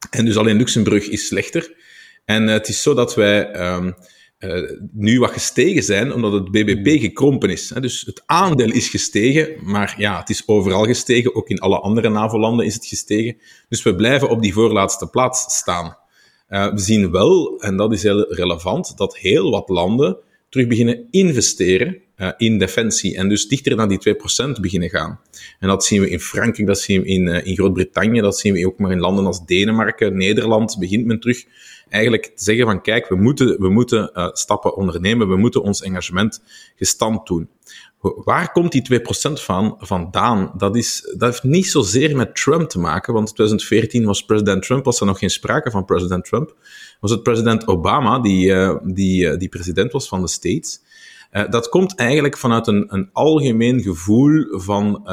En 0.09 0.25
dus 0.25 0.37
alleen 0.37 0.57
Luxemburg 0.57 1.07
is 1.07 1.27
slechter. 1.27 1.75
En 2.25 2.43
uh, 2.43 2.53
het 2.53 2.67
is 2.67 2.81
zo 2.81 2.93
dat 2.93 3.15
wij 3.15 3.73
um, 3.75 3.95
uh, 4.39 4.69
nu 4.91 5.19
wat 5.19 5.31
gestegen 5.31 5.83
zijn, 5.83 6.13
omdat 6.13 6.33
het 6.33 6.51
BBP 6.51 7.01
gekrompen 7.01 7.49
is. 7.49 7.69
Hè. 7.69 7.81
Dus 7.81 8.01
het 8.01 8.23
aandeel 8.25 8.71
is 8.71 8.89
gestegen, 8.89 9.55
maar 9.61 9.95
ja, 9.97 10.19
het 10.19 10.29
is 10.29 10.47
overal 10.47 10.85
gestegen. 10.85 11.35
Ook 11.35 11.49
in 11.49 11.59
alle 11.59 11.79
andere 11.79 12.09
NAVO-landen 12.09 12.65
is 12.65 12.73
het 12.73 12.85
gestegen. 12.85 13.37
Dus 13.69 13.83
we 13.83 13.95
blijven 13.95 14.29
op 14.29 14.41
die 14.41 14.53
voorlaatste 14.53 15.07
plaats 15.07 15.57
staan. 15.57 15.97
Uh, 16.49 16.71
we 16.73 16.79
zien 16.79 17.11
wel, 17.11 17.59
en 17.59 17.77
dat 17.77 17.93
is 17.93 18.03
heel 18.03 18.33
relevant, 18.33 18.97
dat 18.97 19.17
heel 19.17 19.51
wat 19.51 19.69
landen 19.69 20.17
terug 20.53 20.67
beginnen 20.67 21.07
investeren 21.11 21.97
uh, 22.17 22.31
in 22.37 22.57
defensie 22.57 23.17
en 23.17 23.29
dus 23.29 23.47
dichter 23.47 23.75
naar 23.75 23.87
die 23.87 24.15
2% 24.57 24.59
beginnen 24.61 24.89
gaan. 24.89 25.19
En 25.59 25.67
dat 25.67 25.85
zien 25.85 26.01
we 26.01 26.09
in 26.09 26.19
Frankrijk, 26.19 26.67
dat 26.67 26.79
zien 26.79 27.01
we 27.01 27.07
in, 27.07 27.27
uh, 27.27 27.45
in 27.45 27.55
Groot-Brittannië, 27.55 28.21
dat 28.21 28.37
zien 28.37 28.53
we 28.53 28.67
ook 28.67 28.77
maar 28.77 28.91
in 28.91 28.99
landen 28.99 29.25
als 29.25 29.45
Denemarken, 29.45 30.17
Nederland, 30.17 30.77
begint 30.79 31.05
men 31.05 31.19
terug 31.19 31.45
eigenlijk 31.89 32.25
te 32.25 32.43
zeggen 32.43 32.65
van 32.65 32.81
kijk, 32.81 33.07
we 33.09 33.15
moeten, 33.15 33.61
we 33.61 33.69
moeten 33.69 34.11
uh, 34.13 34.29
stappen 34.31 34.75
ondernemen, 34.75 35.27
we 35.27 35.37
moeten 35.37 35.61
ons 35.61 35.81
engagement 35.81 36.43
gestand 36.75 37.27
doen. 37.27 37.49
Waar 37.99 38.51
komt 38.51 38.71
die 38.71 39.01
2% 39.01 39.03
van 39.33 39.75
vandaan? 39.79 40.53
Dat, 40.57 40.75
is, 40.75 41.13
dat 41.17 41.29
heeft 41.29 41.43
niet 41.43 41.67
zozeer 41.67 42.15
met 42.15 42.35
Trump 42.35 42.69
te 42.69 42.79
maken, 42.79 43.13
want 43.13 43.27
in 43.27 43.33
2014 43.33 44.05
was 44.05 44.25
president 44.25 44.63
Trump, 44.63 44.85
was 44.85 44.99
er 44.99 45.05
nog 45.05 45.19
geen 45.19 45.29
sprake 45.29 45.71
van 45.71 45.85
president 45.85 46.25
Trump. 46.25 46.55
Was 47.03 47.11
het 47.11 47.23
president 47.23 47.67
Obama 47.67 48.19
die, 48.19 48.47
uh, 48.47 48.75
die, 48.83 49.23
uh, 49.23 49.37
die 49.37 49.49
president 49.49 49.91
was 49.91 50.07
van 50.07 50.21
de 50.21 50.27
States. 50.27 50.81
Uh, 51.31 51.49
dat 51.49 51.69
komt 51.69 51.95
eigenlijk 51.95 52.37
vanuit 52.37 52.67
een, 52.67 52.85
een 52.93 53.09
algemeen 53.13 53.81
gevoel 53.81 54.59
van, 54.59 55.07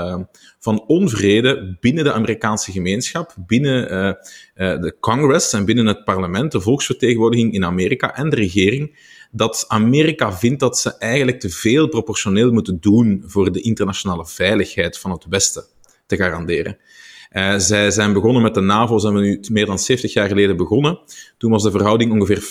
van 0.58 0.84
onvrede 0.86 1.76
binnen 1.80 2.04
de 2.04 2.12
Amerikaanse 2.12 2.72
gemeenschap, 2.72 3.34
binnen 3.46 4.16
de 4.54 4.96
Congress 5.00 5.52
en 5.52 5.64
binnen 5.64 5.86
het 5.86 6.04
parlement, 6.04 6.52
de 6.52 6.60
volksvertegenwoordiging 6.60 7.52
in 7.52 7.64
Amerika 7.64 8.14
en 8.14 8.30
de 8.30 8.36
regering, 8.36 8.98
dat 9.30 9.64
Amerika 9.68 10.32
vindt 10.32 10.60
dat 10.60 10.78
ze 10.78 10.98
eigenlijk 10.98 11.40
te 11.40 11.50
veel 11.50 11.88
proportioneel 11.88 12.52
moeten 12.52 12.80
doen 12.80 13.22
voor 13.26 13.52
de 13.52 13.60
internationale 13.60 14.26
veiligheid 14.26 14.98
van 14.98 15.10
het 15.10 15.26
Westen 15.28 15.64
te 16.06 16.16
garanderen. 16.16 16.78
Uh, 17.30 17.58
zij 17.58 17.90
zijn 17.90 18.12
begonnen 18.12 18.42
met 18.42 18.54
de 18.54 18.60
NAVO, 18.60 18.98
zijn 18.98 19.14
we 19.14 19.20
nu 19.20 19.40
meer 19.50 19.66
dan 19.66 19.78
70 19.78 20.12
jaar 20.12 20.28
geleden 20.28 20.56
begonnen. 20.56 20.98
Toen 21.38 21.50
was 21.50 21.62
de 21.62 21.70
verhouding 21.70 22.12
ongeveer 22.12 22.42
50%, 22.42 22.44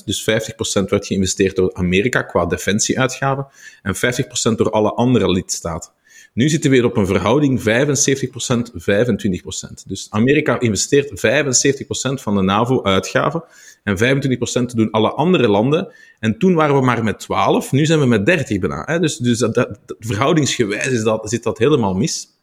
50%. 0.00 0.04
Dus 0.04 0.20
50% 0.20 0.24
werd 0.88 1.06
geïnvesteerd 1.06 1.56
door 1.56 1.74
Amerika 1.74 2.22
qua 2.22 2.46
defensieuitgaven 2.46 3.46
en 3.82 3.94
50% 3.94 3.98
door 4.56 4.70
alle 4.70 4.92
andere 4.92 5.30
lidstaten. 5.30 5.90
Nu 6.32 6.48
zitten 6.48 6.70
we 6.70 6.76
weer 6.76 6.86
op 6.86 6.96
een 6.96 7.06
verhouding 7.06 7.60
75%, 7.60 7.62
25%. 7.62 7.66
Dus 9.86 10.06
Amerika 10.10 10.60
investeert 10.60 11.10
75% 11.10 12.22
van 12.22 12.34
de 12.34 12.42
NAVO-uitgaven 12.42 13.44
en 13.82 13.98
25% 13.98 14.02
doen 14.74 14.90
alle 14.90 15.10
andere 15.10 15.48
landen. 15.48 15.92
En 16.18 16.38
toen 16.38 16.54
waren 16.54 16.74
we 16.74 16.84
maar 16.84 17.04
met 17.04 17.18
12, 17.18 17.72
nu 17.72 17.86
zijn 17.86 18.00
we 18.00 18.06
met 18.06 18.26
30 18.26 18.58
bijna. 18.58 18.98
Dus, 18.98 19.16
dus 19.16 19.38
dat, 19.38 19.54
dat, 19.54 19.78
verhoudingsgewijs 19.98 20.86
is 20.86 21.02
dat, 21.02 21.30
zit 21.30 21.42
dat 21.42 21.58
helemaal 21.58 21.94
mis. 21.94 22.34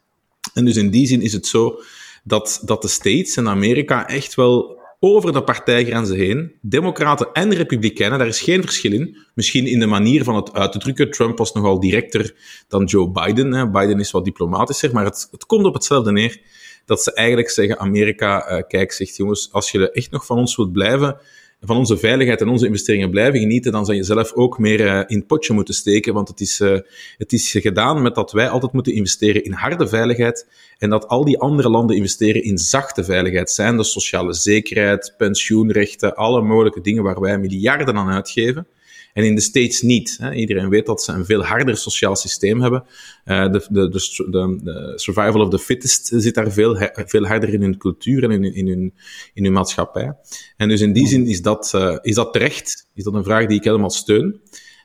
En 0.54 0.64
dus 0.64 0.76
in 0.76 0.90
die 0.90 1.06
zin 1.06 1.22
is 1.22 1.32
het 1.32 1.46
zo 1.46 1.80
dat, 2.24 2.62
dat 2.64 2.82
de 2.82 2.88
States 2.88 3.36
en 3.36 3.48
Amerika 3.48 4.08
echt 4.08 4.34
wel 4.34 4.82
over 5.00 5.32
de 5.32 5.42
partijgrenzen 5.42 6.16
heen, 6.16 6.52
democraten 6.60 7.32
en 7.32 7.54
republikeinen, 7.54 8.18
daar 8.18 8.28
is 8.28 8.40
geen 8.40 8.62
verschil 8.62 8.92
in. 8.92 9.16
Misschien 9.34 9.66
in 9.66 9.78
de 9.78 9.86
manier 9.86 10.24
van 10.24 10.34
het 10.34 10.52
uit 10.52 10.72
te 10.72 10.78
drukken. 10.78 11.10
Trump 11.10 11.38
was 11.38 11.52
nogal 11.52 11.80
directer 11.80 12.34
dan 12.68 12.84
Joe 12.84 13.10
Biden. 13.10 13.52
Hè. 13.52 13.70
Biden 13.70 14.00
is 14.00 14.10
wat 14.10 14.24
diplomatischer, 14.24 14.92
maar 14.92 15.04
het, 15.04 15.28
het 15.30 15.46
komt 15.46 15.64
op 15.64 15.74
hetzelfde 15.74 16.12
neer. 16.12 16.40
Dat 16.84 17.02
ze 17.02 17.12
eigenlijk 17.12 17.50
zeggen, 17.50 17.78
Amerika, 17.78 18.50
uh, 18.50 18.62
kijk, 18.68 18.92
zegt 18.92 19.16
jongens, 19.16 19.52
als 19.52 19.70
je 19.70 19.90
echt 19.90 20.10
nog 20.10 20.26
van 20.26 20.38
ons 20.38 20.56
wilt 20.56 20.72
blijven, 20.72 21.16
van 21.66 21.76
onze 21.76 21.96
veiligheid 21.96 22.40
en 22.40 22.48
onze 22.48 22.66
investeringen 22.66 23.10
blijven 23.10 23.40
genieten, 23.40 23.72
dan 23.72 23.84
zou 23.84 23.96
je 23.96 24.02
zelf 24.02 24.32
ook 24.32 24.58
meer 24.58 24.80
uh, 24.80 25.02
in 25.06 25.18
het 25.18 25.26
potje 25.26 25.52
moeten 25.52 25.74
steken. 25.74 26.14
Want 26.14 26.28
het 26.28 26.40
is, 26.40 26.60
uh, 26.60 26.78
het 27.16 27.32
is 27.32 27.50
gedaan 27.50 28.02
met 28.02 28.14
dat 28.14 28.32
wij 28.32 28.48
altijd 28.48 28.72
moeten 28.72 28.92
investeren 28.92 29.44
in 29.44 29.52
harde 29.52 29.88
veiligheid 29.88 30.46
en 30.78 30.90
dat 30.90 31.08
al 31.08 31.24
die 31.24 31.38
andere 31.38 31.68
landen 31.68 31.96
investeren 31.96 32.42
in 32.42 32.58
zachte 32.58 33.04
veiligheid. 33.04 33.50
Zijn 33.50 33.76
de 33.76 33.84
sociale 33.84 34.34
zekerheid, 34.34 35.14
pensioenrechten, 35.16 36.14
alle 36.14 36.42
mogelijke 36.42 36.80
dingen 36.80 37.02
waar 37.02 37.20
wij 37.20 37.38
miljarden 37.38 37.96
aan 37.96 38.10
uitgeven. 38.10 38.66
En 39.14 39.24
in 39.24 39.34
de 39.34 39.40
States 39.40 39.82
niet. 39.82 40.16
Hè. 40.20 40.32
Iedereen 40.32 40.68
weet 40.68 40.86
dat 40.86 41.02
ze 41.02 41.12
een 41.12 41.24
veel 41.24 41.44
harder 41.44 41.76
sociaal 41.76 42.16
systeem 42.16 42.60
hebben. 42.60 42.84
Uh, 43.24 43.52
de, 43.52 43.66
de, 43.68 43.88
de, 43.88 44.60
de, 44.62 44.92
survival 44.94 45.40
of 45.40 45.50
the 45.50 45.58
fittest 45.58 46.10
zit 46.14 46.34
daar 46.34 46.52
veel, 46.52 46.76
veel 46.94 47.26
harder 47.26 47.52
in 47.52 47.60
hun 47.60 47.78
cultuur 47.78 48.24
en 48.24 48.30
in, 48.30 48.54
in, 48.54 48.66
hun, 48.66 48.94
in 49.34 49.44
hun 49.44 49.52
maatschappij. 49.52 50.16
En 50.56 50.68
dus 50.68 50.80
in 50.80 50.92
die 50.92 51.06
zin 51.06 51.26
is 51.26 51.42
dat, 51.42 51.72
uh, 51.74 51.96
is 52.02 52.14
dat 52.14 52.32
terecht. 52.32 52.86
Is 52.94 53.04
dat 53.04 53.14
een 53.14 53.24
vraag 53.24 53.46
die 53.46 53.58
ik 53.58 53.64
helemaal 53.64 53.90
steun. 53.90 54.40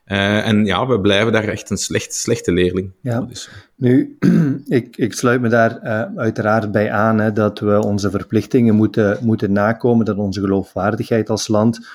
Uh, 0.06 0.48
en 0.48 0.66
ja, 0.66 0.88
we 0.88 1.02
blijven 1.02 1.32
daar 1.32 1.48
echt 1.48 1.70
een 1.70 1.78
slecht, 1.78 2.14
slechte 2.14 2.52
leerling. 2.52 2.92
Ja. 3.02 3.28
Nu, 3.76 4.18
ik, 4.68 4.98
ik 4.98 5.14
sluit 5.14 5.42
me 5.42 5.50
daar 5.50 5.80
uh, 5.84 6.20
uiteraard 6.20 6.72
bij 6.72 6.92
aan 6.92 7.20
hè, 7.20 7.34
dat 7.34 7.60
we 7.60 7.84
onze 7.84 8.10
verplichtingen 8.10 8.76
moeten, 8.76 9.18
moeten 9.22 9.52
nakomen, 9.52 10.06
dat 10.06 10.18
onze 10.18 10.40
geloofwaardigheid 10.40 11.30
als 11.30 11.48
land 11.48 11.88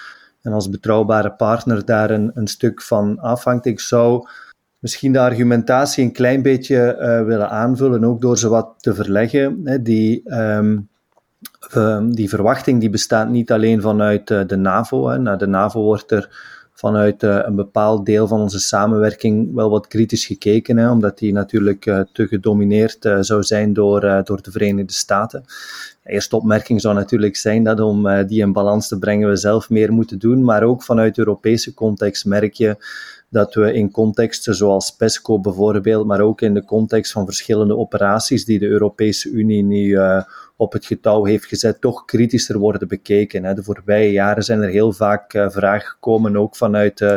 en 0.44 0.52
als 0.52 0.68
betrouwbare 0.68 1.32
partner 1.32 1.84
daar 1.84 2.10
een, 2.10 2.30
een 2.34 2.46
stuk 2.46 2.82
van 2.82 3.18
afhangt. 3.18 3.66
Ik 3.66 3.80
zou 3.80 4.28
misschien 4.78 5.12
de 5.12 5.20
argumentatie 5.20 6.04
een 6.04 6.12
klein 6.12 6.42
beetje 6.42 6.96
uh, 7.00 7.26
willen 7.26 7.50
aanvullen, 7.50 8.04
ook 8.04 8.20
door 8.20 8.38
ze 8.38 8.48
wat 8.48 8.74
te 8.76 8.94
verleggen. 8.94 9.60
Hè, 9.64 9.82
die, 9.82 10.22
uh, 10.24 12.00
die 12.10 12.28
verwachting 12.28 12.80
die 12.80 12.90
bestaat 12.90 13.28
niet 13.28 13.52
alleen 13.52 13.80
vanuit 13.80 14.30
uh, 14.30 14.40
de 14.46 14.56
NAVO. 14.56 15.08
Hè. 15.08 15.36
De 15.36 15.46
NAVO 15.46 15.82
wordt 15.82 16.10
er 16.10 16.53
vanuit 16.74 17.22
uh, 17.22 17.38
een 17.42 17.54
bepaald 17.54 18.06
deel 18.06 18.26
van 18.26 18.40
onze 18.40 18.58
samenwerking 18.58 19.54
wel 19.54 19.70
wat 19.70 19.86
kritisch 19.86 20.26
gekeken, 20.26 20.76
hè, 20.76 20.90
omdat 20.90 21.18
die 21.18 21.32
natuurlijk 21.32 21.86
uh, 21.86 22.00
te 22.12 22.26
gedomineerd 22.26 23.04
uh, 23.04 23.18
zou 23.20 23.42
zijn 23.42 23.72
door, 23.72 24.00
door 24.24 24.42
de 24.42 24.50
Verenigde 24.50 24.92
Staten. 24.92 25.44
De 26.02 26.10
eerste 26.10 26.36
opmerking 26.36 26.80
zou 26.80 26.94
natuurlijk 26.94 27.36
zijn 27.36 27.64
dat 27.64 27.80
om 27.80 28.26
die 28.26 28.40
in 28.40 28.52
balans 28.52 28.88
te 28.88 28.98
brengen 28.98 29.28
we 29.28 29.36
zelf 29.36 29.70
meer 29.70 29.92
moeten 29.92 30.18
doen, 30.18 30.44
maar 30.44 30.62
ook 30.62 30.82
vanuit 30.82 31.18
Europese 31.18 31.74
context 31.74 32.24
merk 32.24 32.54
je 32.54 32.76
dat 33.28 33.54
we 33.54 33.72
in 33.72 33.90
contexten 33.90 34.54
zoals 34.54 34.90
PESCO 34.90 35.40
bijvoorbeeld, 35.40 36.06
maar 36.06 36.20
ook 36.20 36.40
in 36.40 36.54
de 36.54 36.64
context 36.64 37.12
van 37.12 37.24
verschillende 37.24 37.76
operaties 37.76 38.44
die 38.44 38.58
de 38.58 38.68
Europese 38.68 39.30
Unie 39.30 39.62
nu 39.62 39.98
op 40.56 40.72
het 40.72 40.86
getouw 40.86 41.24
heeft 41.24 41.44
gezet, 41.46 41.80
toch 41.80 42.04
kritischer 42.04 42.58
worden 42.58 42.88
bekeken. 42.88 43.54
De 43.54 43.62
voorbije 43.62 44.12
jaren 44.12 44.42
zijn 44.42 44.62
er 44.62 44.68
heel 44.68 44.92
vaak 44.92 45.34
uh, 45.34 45.50
vragen 45.50 45.88
gekomen, 45.88 46.36
ook 46.36 46.56
vanuit 46.56 47.00
uh, 47.00 47.16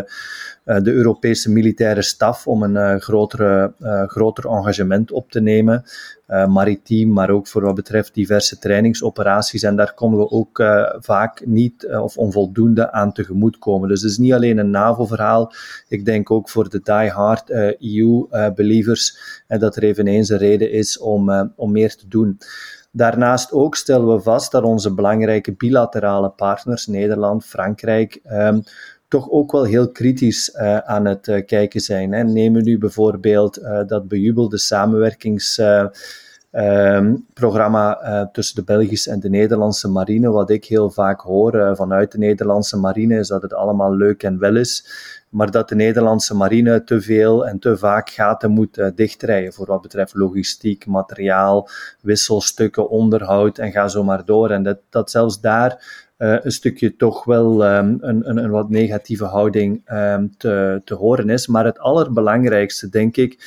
de 0.64 0.92
Europese 0.92 1.52
militaire 1.52 2.02
staf, 2.02 2.48
om 2.48 2.64
een 2.64 3.02
grotere, 3.02 3.74
groter 4.08 4.50
engagement 4.50 5.12
op 5.12 5.32
te 5.32 5.42
nemen. 5.42 5.84
maritiem, 6.28 7.14
maar 7.14 7.30
ook 7.30 7.48
voor 7.48 7.62
wat 7.62 7.76
betreft 7.76 8.14
diverse 8.14 8.60
trainingsoperaties. 8.60 9.64
En 9.64 9.76
daar 9.76 9.94
konden 9.94 10.20
we 10.20 10.30
ook 10.30 10.64
vaak 11.00 11.46
niet 11.46 11.88
of 11.88 12.18
onvoldoende 12.18 12.92
aan 12.92 13.14
tegemoetkomen. 13.14 13.90
Dus 13.90 14.02
het 14.02 14.12
is 14.12 14.18
niet 14.18 14.34
alleen 14.34 14.58
een 14.58 14.70
NAVO-verhaal. 14.70 15.54
Ik 15.88 16.06
denk 16.06 16.32
ook 16.32 16.50
voor 16.50 16.70
de 16.70 16.80
die-hard 16.84 17.50
EU-believers 17.80 19.18
dat 19.48 19.76
er 19.76 19.84
eveneens 19.84 20.30
een 20.30 20.38
reden 20.38 20.72
is 20.72 21.00
om, 21.00 21.52
om 21.56 21.72
meer 21.72 21.96
te 21.96 22.08
doen. 22.08 22.38
Daarnaast 22.98 23.52
ook 23.52 23.76
stellen 23.76 24.14
we 24.16 24.22
vast 24.22 24.52
dat 24.52 24.64
onze 24.64 24.94
belangrijke 24.94 25.54
bilaterale 25.54 26.30
partners, 26.30 26.88
Nederland, 26.88 27.46
Frankrijk, 27.46 28.20
um, 28.32 28.64
toch 29.08 29.30
ook 29.30 29.52
wel 29.52 29.64
heel 29.64 29.92
kritisch 29.92 30.56
uh, 30.56 30.78
aan 30.78 31.06
het 31.06 31.28
uh, 31.28 31.46
kijken 31.46 31.82
zijn. 31.82 32.12
Hè. 32.12 32.24
Nemen 32.24 32.64
nu 32.64 32.78
bijvoorbeeld 32.78 33.60
uh, 33.60 33.82
dat 33.88 34.08
bejubelde 34.08 34.58
samenwerkingsprogramma 34.58 35.92
um, 36.58 37.26
tussen 38.32 38.56
de 38.56 38.64
Belgische 38.66 39.12
en 39.12 39.20
de 39.20 39.30
Nederlandse 39.30 39.88
marine. 39.88 40.30
Wat 40.30 40.50
ik 40.50 40.66
heel 40.66 40.90
vaak 40.90 41.22
hoor 41.22 41.76
vanuit 41.76 42.12
de 42.12 42.18
Nederlandse 42.18 42.78
marine 42.78 43.20
is 43.20 43.28
dat 43.28 43.42
het 43.42 43.54
allemaal 43.54 43.96
leuk 43.96 44.24
en 44.24 44.40
wel 44.40 44.56
is 44.56 44.86
maar 45.30 45.52
dat 45.52 45.70
de 45.70 45.76
Nederlandse 45.76 46.36
marine 46.36 46.84
te 46.84 47.02
veel 47.02 47.48
en 47.48 47.60
te 47.60 47.78
vaak 47.78 48.10
gaten 48.10 48.52
moet 48.52 48.78
uh, 48.78 48.88
dichtrijden 48.96 49.54
voor 49.54 49.66
wat 49.66 49.82
betreft 49.82 50.14
logistiek, 50.16 50.86
materiaal, 50.86 51.70
wisselstukken, 52.02 52.90
onderhoud 52.90 53.58
en 53.58 53.72
ga 53.72 53.88
zo 53.88 54.04
maar 54.04 54.26
door. 54.26 54.52
En 54.52 54.64
dat, 54.64 54.80
dat 54.90 55.12
zelfs 55.12 55.42
daar 55.42 56.06
een 56.18 56.52
stukje 56.52 56.96
toch 56.96 57.24
wel 57.24 57.66
um, 57.66 57.98
een, 58.02 58.30
een, 58.30 58.38
een, 58.38 58.50
wat 58.50 58.70
negatieve 58.70 59.26
houding 59.26 59.82
um, 59.92 60.38
te, 60.38 60.82
te 60.86 60.94
horen 60.94 61.30
is. 61.30 61.48
Maar 61.48 61.66
het 61.66 61.80
allerbelangrijkste, 61.80 62.90
denk 62.90 63.18
ik, 63.18 63.38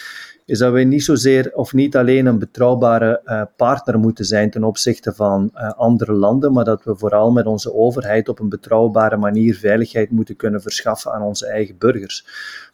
is 0.50 0.58
dat 0.58 0.72
we 0.72 0.80
niet 0.80 1.04
zozeer 1.04 1.50
of 1.54 1.72
niet 1.72 1.96
alleen 1.96 2.26
een 2.26 2.38
betrouwbare 2.38 3.20
uh, 3.24 3.42
partner 3.56 3.98
moeten 3.98 4.24
zijn 4.24 4.50
ten 4.50 4.64
opzichte 4.64 5.12
van 5.14 5.50
uh, 5.54 5.72
andere 5.72 6.12
landen, 6.12 6.52
maar 6.52 6.64
dat 6.64 6.84
we 6.84 6.96
vooral 6.96 7.30
met 7.30 7.46
onze 7.46 7.74
overheid 7.74 8.28
op 8.28 8.40
een 8.40 8.48
betrouwbare 8.48 9.16
manier 9.16 9.54
veiligheid 9.54 10.10
moeten 10.10 10.36
kunnen 10.36 10.62
verschaffen 10.62 11.12
aan 11.12 11.22
onze 11.22 11.46
eigen 11.46 11.78
burgers. 11.78 12.26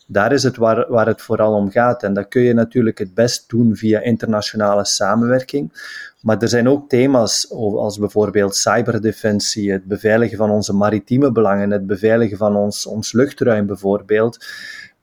Daar 0.07 0.33
is 0.33 0.43
het 0.43 0.57
waar, 0.57 0.87
waar 0.89 1.07
het 1.07 1.23
vooral 1.23 1.55
om 1.55 1.71
gaat. 1.71 2.03
En 2.03 2.15
dat 2.15 2.29
kun 2.29 2.43
je 2.43 2.53
natuurlijk 2.53 2.99
het 2.99 3.15
best 3.15 3.49
doen 3.49 3.77
via 3.77 4.01
internationale 4.01 4.85
samenwerking. 4.85 5.73
Maar 6.21 6.39
er 6.39 6.49
zijn 6.49 6.69
ook 6.69 6.89
thema's 6.89 7.51
als 7.51 7.99
bijvoorbeeld 7.99 8.57
cyberdefensie, 8.57 9.73
het 9.73 9.85
beveiligen 9.85 10.37
van 10.37 10.51
onze 10.51 10.73
maritieme 10.73 11.33
belangen, 11.33 11.71
het 11.71 11.87
beveiligen 11.87 12.37
van 12.37 12.57
ons, 12.57 12.87
ons 12.87 13.13
luchtruim 13.13 13.67
bijvoorbeeld. 13.67 14.47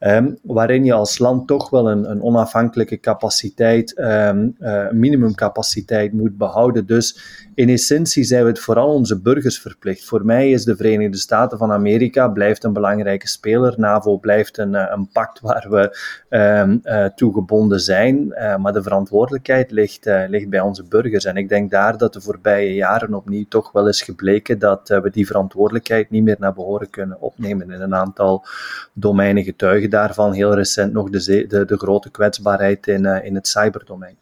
Um, 0.05 0.37
waarin 0.41 0.85
je 0.85 0.93
als 0.93 1.17
land 1.17 1.47
toch 1.47 1.69
wel 1.69 1.89
een, 1.89 2.09
een 2.11 2.21
onafhankelijke 2.21 2.99
capaciteit, 2.99 3.99
um, 3.99 4.55
uh, 4.59 4.89
minimumcapaciteit 4.91 6.13
moet 6.13 6.37
behouden. 6.37 6.85
Dus 6.85 7.19
in 7.55 7.69
essentie 7.69 8.23
zijn 8.23 8.43
we 8.43 8.49
het 8.49 8.59
vooral 8.59 8.93
onze 8.93 9.21
burgers 9.21 9.59
verplicht. 9.59 10.05
Voor 10.05 10.25
mij 10.25 10.51
is 10.51 10.63
de 10.63 10.75
Verenigde 10.75 11.17
Staten 11.17 11.57
van 11.57 11.71
Amerika 11.71 12.27
blijft 12.27 12.63
een 12.63 12.73
belangrijke 12.73 13.27
speler. 13.27 13.73
NAVO 13.77 14.17
blijft 14.17 14.57
een, 14.57 14.75
eh, 14.75 14.91
een 14.95 15.09
pact 15.11 15.39
waar 15.39 15.67
we 15.69 15.97
um, 16.29 16.81
toe 17.15 17.33
gebonden 17.33 17.79
zijn. 17.79 18.25
Uh, 18.27 18.55
maar 18.55 18.73
de 18.73 18.83
verantwoordelijkheid 18.83 19.71
ligt, 19.71 20.05
ligt 20.27 20.49
bij 20.49 20.59
onze 20.59 20.83
burgers. 20.83 21.25
En 21.25 21.37
ik 21.37 21.49
denk 21.49 21.71
daar 21.71 21.97
dat 21.97 22.13
de 22.13 22.21
voorbije 22.21 22.73
jaren 22.73 23.13
opnieuw 23.13 23.45
toch 23.49 23.71
wel 23.71 23.87
is 23.87 24.01
gebleken 24.01 24.59
dat 24.59 24.87
we 24.87 25.09
die 25.11 25.27
verantwoordelijkheid 25.27 26.09
niet 26.09 26.23
meer 26.23 26.37
naar 26.39 26.53
behoren 26.53 26.89
kunnen 26.89 27.21
opnemen 27.21 27.71
in 27.71 27.81
een 27.81 27.95
aantal 27.95 28.45
domeinen 28.93 29.43
getuigen 29.43 29.89
daarvan 29.89 30.33
heel 30.33 30.55
recent 30.55 30.93
nog 30.93 31.09
de, 31.09 31.45
de, 31.47 31.65
de 31.65 31.77
grote 31.77 32.11
kwetsbaarheid 32.11 32.87
in, 32.87 33.05
in 33.05 33.35
het 33.35 33.47
cyberdomein. 33.47 34.17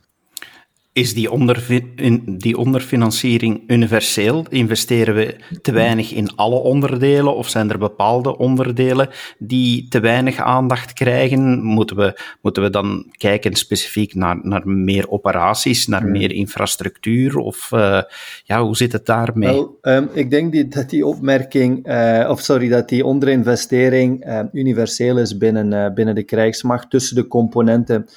Is 0.93 1.13
die, 1.13 1.31
onderfin 1.31 2.23
die 2.37 2.57
onderfinanciering 2.57 3.63
universeel? 3.67 4.45
Investeren 4.49 5.15
we 5.15 5.35
te 5.61 5.71
weinig 5.71 6.13
in 6.13 6.35
alle 6.35 6.55
onderdelen 6.55 7.35
of 7.35 7.49
zijn 7.49 7.69
er 7.69 7.77
bepaalde 7.77 8.37
onderdelen 8.37 9.09
die 9.37 9.87
te 9.87 9.99
weinig 9.99 10.37
aandacht 10.37 10.93
krijgen? 10.93 11.63
Moeten 11.63 11.95
we, 11.95 12.19
moeten 12.41 12.63
we 12.63 12.69
dan 12.69 13.11
kijken 13.17 13.53
specifiek 13.53 14.15
naar, 14.15 14.39
naar 14.41 14.67
meer 14.67 15.09
operaties, 15.09 15.87
naar 15.87 16.01
hmm. 16.01 16.11
meer 16.11 16.31
infrastructuur? 16.31 17.37
Of 17.37 17.71
uh, 17.73 18.01
ja, 18.43 18.63
hoe 18.63 18.75
zit 18.75 18.91
het 18.91 19.05
daarmee? 19.05 19.49
Wel, 19.49 19.77
um, 19.81 20.09
ik 20.13 20.29
denk 20.29 20.51
die, 20.51 20.67
dat 20.67 20.89
die 20.89 21.05
opmerking, 21.05 21.87
uh, 21.87 22.27
of 22.29 22.39
sorry, 22.39 22.69
dat 22.69 22.89
die 22.89 23.05
onderinvestering 23.05 24.25
uh, 24.27 24.39
universeel 24.51 25.17
is 25.17 25.37
binnen, 25.37 25.93
binnen 25.93 26.15
de 26.15 26.23
krijgsmacht 26.23 26.89
tussen 26.89 27.15
de 27.15 27.27
componenten 27.27 28.07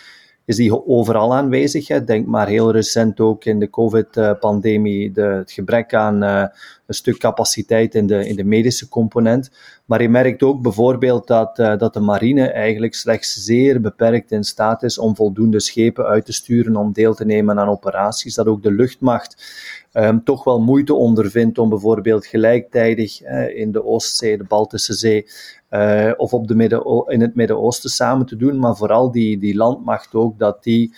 is 0.44 0.56
die 0.56 0.86
overal 0.86 1.34
aanwezig. 1.34 1.88
Hè. 1.88 2.04
Denk 2.04 2.26
maar 2.26 2.48
heel 2.48 2.72
recent 2.72 3.20
ook 3.20 3.44
in 3.44 3.58
de 3.58 3.70
COVID-pandemie, 3.70 5.10
het 5.14 5.52
gebrek 5.52 5.94
aan 5.94 6.24
uh, 6.24 6.44
een 6.86 6.94
stuk 6.94 7.18
capaciteit 7.18 7.94
in 7.94 8.06
de, 8.06 8.28
in 8.28 8.36
de 8.36 8.44
medische 8.44 8.88
component. 8.88 9.50
Maar 9.84 10.02
je 10.02 10.08
merkt 10.08 10.42
ook 10.42 10.62
bijvoorbeeld 10.62 11.26
dat, 11.26 11.58
uh, 11.58 11.76
dat 11.76 11.94
de 11.94 12.00
marine 12.00 12.50
eigenlijk 12.50 12.94
slechts 12.94 13.44
zeer 13.44 13.80
beperkt 13.80 14.30
in 14.30 14.44
staat 14.44 14.82
is 14.82 14.98
om 14.98 15.16
voldoende 15.16 15.60
schepen 15.60 16.04
uit 16.04 16.24
te 16.24 16.32
sturen 16.32 16.76
om 16.76 16.92
deel 16.92 17.14
te 17.14 17.24
nemen 17.24 17.58
aan 17.58 17.68
operaties. 17.68 18.34
Dat 18.34 18.46
ook 18.46 18.62
de 18.62 18.72
luchtmacht 18.72 19.42
um, 19.92 20.24
toch 20.24 20.44
wel 20.44 20.60
moeite 20.60 20.94
ondervindt 20.94 21.58
om 21.58 21.68
bijvoorbeeld 21.68 22.26
gelijktijdig 22.26 23.22
uh, 23.22 23.58
in 23.58 23.72
de 23.72 23.84
Oostzee, 23.84 24.38
de 24.38 24.44
Baltische 24.44 24.92
Zee, 24.94 25.26
uh, 25.70 26.12
of 26.16 26.32
op 26.32 26.48
de 26.48 26.54
Midden 26.54 27.04
in 27.06 27.20
het 27.20 27.34
Midden-Oosten 27.34 27.90
samen 27.90 28.26
te 28.26 28.36
doen, 28.36 28.58
maar 28.58 28.76
vooral 28.76 29.10
die, 29.10 29.38
die 29.38 29.56
landmacht 29.56 30.14
ook, 30.14 30.38
dat 30.38 30.62
die 30.62 30.94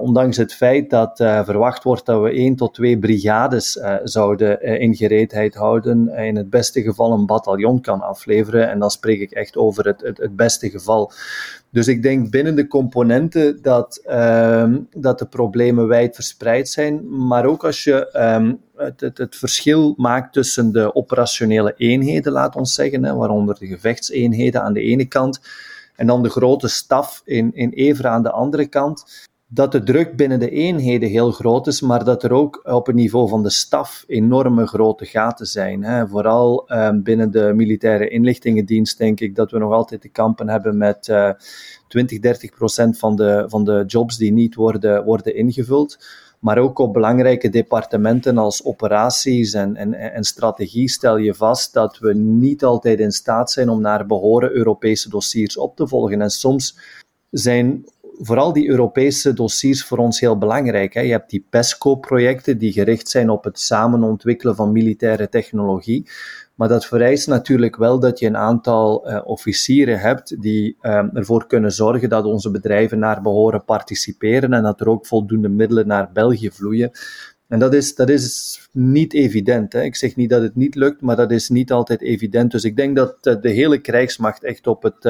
ondanks 0.00 0.36
het 0.36 0.54
feit 0.54 0.90
dat 0.90 1.20
uh, 1.20 1.44
verwacht 1.44 1.82
wordt 1.82 2.06
dat 2.06 2.22
we 2.22 2.30
één 2.30 2.56
tot 2.56 2.74
twee 2.74 2.98
brigades 2.98 3.76
uh, 3.76 3.94
zouden 4.02 4.58
uh, 4.62 4.80
in 4.80 4.94
gereedheid 4.94 5.54
houden, 5.54 6.08
in 6.08 6.36
het 6.36 6.50
beste 6.50 6.82
geval 6.82 7.12
een 7.12 7.26
bataljon 7.26 7.80
kan 7.80 8.00
afleveren. 8.00 8.70
En 8.70 8.78
dan 8.78 8.90
spreek 8.90 9.20
ik 9.20 9.30
echt 9.30 9.56
over 9.56 9.86
het, 9.86 10.00
het, 10.00 10.36
beste 10.36 10.70
geval. 10.70 11.12
Dus 11.70 11.88
ik 11.88 12.02
denk 12.02 12.30
binnen 12.30 12.54
de 12.54 12.66
componenten 12.66 13.62
dat, 13.62 14.00
ehm, 14.04 14.78
dat 14.94 15.18
de 15.18 15.26
problemen 15.26 15.86
wijd 15.88 16.14
verspreid 16.14 16.68
zijn. 16.68 17.26
Maar 17.26 17.46
ook 17.46 17.64
als 17.64 17.84
je 17.84 18.08
het, 18.76 19.00
het, 19.00 19.18
het, 19.18 19.36
verschil 19.36 19.94
maakt 19.96 20.32
tussen 20.32 20.72
de 20.72 20.94
operationele 20.94 21.74
eenheden, 21.76 22.32
laat 22.32 22.56
ons 22.56 22.74
zeggen, 22.74 23.04
hè, 23.04 23.14
waaronder 23.14 23.58
de 23.58 23.66
gevechtseenheden 23.66 24.62
aan 24.62 24.72
de 24.72 24.82
ene 24.82 25.06
kant, 25.06 25.40
en 25.96 26.06
dan 26.06 26.22
de 26.22 26.30
grote 26.30 26.68
staf 26.68 27.22
in, 27.24 27.54
in 27.54 27.70
Evra 27.70 28.10
aan 28.10 28.22
de 28.22 28.30
andere 28.30 28.66
kant 28.66 29.26
dat 29.48 29.72
de 29.72 29.82
druk 29.82 30.16
binnen 30.16 30.38
de 30.38 30.50
eenheden 30.50 31.08
heel 31.08 31.30
groot 31.30 31.66
is, 31.66 31.80
maar 31.80 32.04
dat 32.04 32.22
er 32.22 32.32
ook 32.32 32.60
op 32.64 32.86
het 32.86 32.96
niveau 32.96 33.28
van 33.28 33.42
de 33.42 33.50
staf 33.50 34.04
enorme 34.06 34.66
grote 34.66 35.04
gaten 35.04 35.46
zijn. 35.46 35.84
Hè. 35.84 36.08
Vooral 36.08 36.72
um, 36.72 37.02
binnen 37.02 37.30
de 37.30 37.52
militaire 37.54 38.08
inlichtingendienst 38.08 38.98
denk 38.98 39.20
ik 39.20 39.34
dat 39.34 39.50
we 39.50 39.58
nog 39.58 39.72
altijd 39.72 40.00
te 40.00 40.08
kampen 40.08 40.48
hebben 40.48 40.76
met 40.76 41.08
uh, 41.08 41.30
20, 41.88 42.18
30 42.18 42.50
procent 42.50 42.98
van 42.98 43.16
de, 43.16 43.44
van 43.48 43.64
de 43.64 43.84
jobs 43.86 44.16
die 44.16 44.32
niet 44.32 44.54
worden, 44.54 45.04
worden 45.04 45.36
ingevuld. 45.36 45.98
Maar 46.38 46.58
ook 46.58 46.78
op 46.78 46.92
belangrijke 46.92 47.48
departementen 47.48 48.38
als 48.38 48.64
operaties 48.64 49.52
en, 49.52 49.76
en, 49.76 49.94
en 49.94 50.24
strategie 50.24 50.88
stel 50.88 51.16
je 51.16 51.34
vast 51.34 51.72
dat 51.72 51.98
we 51.98 52.14
niet 52.14 52.64
altijd 52.64 52.98
in 53.00 53.12
staat 53.12 53.50
zijn 53.50 53.68
om 53.68 53.80
naar 53.80 54.06
behoren 54.06 54.52
Europese 54.52 55.08
dossiers 55.08 55.56
op 55.56 55.76
te 55.76 55.88
volgen. 55.88 56.20
En 56.20 56.30
soms 56.30 56.78
zijn 57.30 57.84
vooral 58.18 58.52
die 58.52 58.68
Europese 58.68 59.32
dossiers 59.32 59.84
voor 59.84 59.98
ons 59.98 60.20
heel 60.20 60.38
belangrijk. 60.38 60.94
Hè. 60.94 61.00
Je 61.00 61.10
hebt 61.10 61.30
die 61.30 61.46
PESCO-projecten 61.50 62.58
die 62.58 62.72
gericht 62.72 63.08
zijn 63.08 63.30
op 63.30 63.44
het 63.44 63.60
samen 63.60 64.02
ontwikkelen 64.02 64.56
van 64.56 64.72
militaire 64.72 65.28
technologie. 65.28 66.08
Maar 66.54 66.68
dat 66.68 66.86
vereist 66.86 67.26
natuurlijk 67.26 67.76
wel 67.76 68.00
dat 68.00 68.18
je 68.18 68.26
een 68.26 68.36
aantal 68.36 69.10
uh, 69.10 69.20
officieren 69.24 69.98
hebt 69.98 70.42
die 70.42 70.76
uh, 70.82 71.04
ervoor 71.12 71.46
kunnen 71.46 71.72
zorgen 71.72 72.08
dat 72.08 72.24
onze 72.24 72.50
bedrijven 72.50 72.98
naar 72.98 73.22
behoren 73.22 73.64
participeren 73.64 74.52
en 74.52 74.62
dat 74.62 74.80
er 74.80 74.88
ook 74.88 75.06
voldoende 75.06 75.48
middelen 75.48 75.86
naar 75.86 76.10
België 76.12 76.50
vloeien. 76.50 76.90
En 77.48 77.58
dat 77.58 77.74
is, 77.74 77.94
dat 77.94 78.08
is 78.08 78.60
niet 78.72 79.14
evident. 79.14 79.72
Hè. 79.72 79.82
Ik 79.82 79.96
zeg 79.96 80.16
niet 80.16 80.30
dat 80.30 80.42
het 80.42 80.56
niet 80.56 80.74
lukt, 80.74 81.00
maar 81.00 81.16
dat 81.16 81.30
is 81.30 81.48
niet 81.48 81.72
altijd 81.72 82.02
evident. 82.02 82.50
Dus 82.50 82.64
ik 82.64 82.76
denk 82.76 82.96
dat 82.96 83.16
uh, 83.22 83.34
de 83.40 83.50
hele 83.50 83.78
krijgsmacht 83.78 84.44
echt 84.44 84.66
op 84.66 84.82
het, 84.82 85.04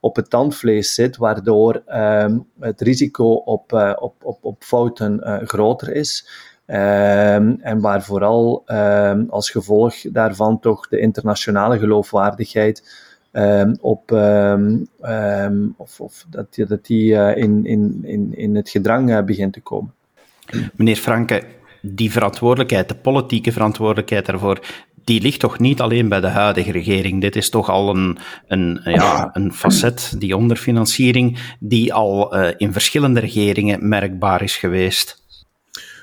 op 0.00 0.16
het 0.16 0.30
tandvlees 0.30 0.94
zit, 0.94 1.16
waardoor 1.16 1.82
um, 1.88 2.46
het 2.60 2.80
risico 2.80 3.32
op, 3.32 3.72
uh, 3.72 3.92
op, 3.98 4.14
op, 4.22 4.38
op 4.44 4.62
fouten 4.64 5.20
uh, 5.24 5.38
groter 5.48 5.94
is. 5.94 6.28
Um, 6.66 7.58
en 7.60 7.80
waar 7.80 8.02
vooral 8.02 8.62
um, 8.66 9.26
als 9.30 9.50
gevolg 9.50 9.94
daarvan 10.02 10.60
toch 10.60 10.88
de 10.88 10.98
internationale 10.98 11.78
geloofwaardigheid 11.78 13.08
op, 13.80 14.12
of, 15.76 16.00
of 16.00 16.26
dat, 16.30 16.46
dat 16.68 16.86
die 16.86 17.12
uh, 17.12 17.36
in, 17.36 17.66
in, 17.66 18.00
in, 18.02 18.36
in 18.36 18.56
het 18.56 18.70
gedrang 18.70 19.24
begint 19.24 19.52
te 19.52 19.60
komen. 19.60 19.94
Meneer 20.76 20.96
Franke, 20.96 21.42
die 21.82 22.12
verantwoordelijkheid, 22.12 22.88
de 22.88 22.96
politieke 22.96 23.52
verantwoordelijkheid 23.52 24.26
daarvoor, 24.26 24.60
die 25.04 25.20
ligt 25.20 25.40
toch 25.40 25.58
niet 25.58 25.80
alleen 25.80 26.08
bij 26.08 26.20
de 26.20 26.26
huidige 26.26 26.72
regering. 26.72 27.20
Dit 27.20 27.36
is 27.36 27.50
toch 27.50 27.68
al 27.68 27.90
een, 27.90 28.18
een, 28.46 28.80
ja, 28.84 29.30
een 29.32 29.52
facet, 29.52 30.14
die 30.18 30.36
onderfinanciering, 30.36 31.38
die 31.60 31.94
al 31.94 32.36
uh, 32.36 32.48
in 32.56 32.72
verschillende 32.72 33.20
regeringen 33.20 33.88
merkbaar 33.88 34.42
is 34.42 34.56
geweest. 34.56 35.22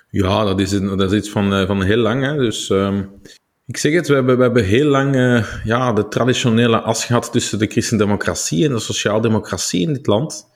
Ja, 0.10 0.44
dat 0.44 0.60
is, 0.60 0.70
dat 0.80 1.14
iets 1.14 1.30
van, 1.30 1.54
uh, 1.54 1.68
van 1.68 1.84
heel 1.84 1.98
lang. 1.98 2.24
Hè. 2.24 2.36
Dus 2.36 2.70
um, 2.70 3.10
ik 3.66 3.78
zeg 3.78 3.94
het, 3.94 4.08
we 4.08 4.14
hebben, 4.14 4.38
we 4.38 4.44
hebben 4.44 4.66
heel 4.66 4.88
lang 4.88 5.16
uh, 5.16 5.46
ja, 5.64 5.94
de 5.94 6.08
traditionele 6.08 6.82
as 6.82 7.06
gehad 7.06 7.32
tussen 7.32 7.60
de 7.60 7.68
christendemocratie 7.68 8.66
en 8.66 8.72
de 8.72 8.80
sociaaldemocratie 8.80 9.82
in 9.82 9.94
dit 9.94 10.08
land. 10.08 10.48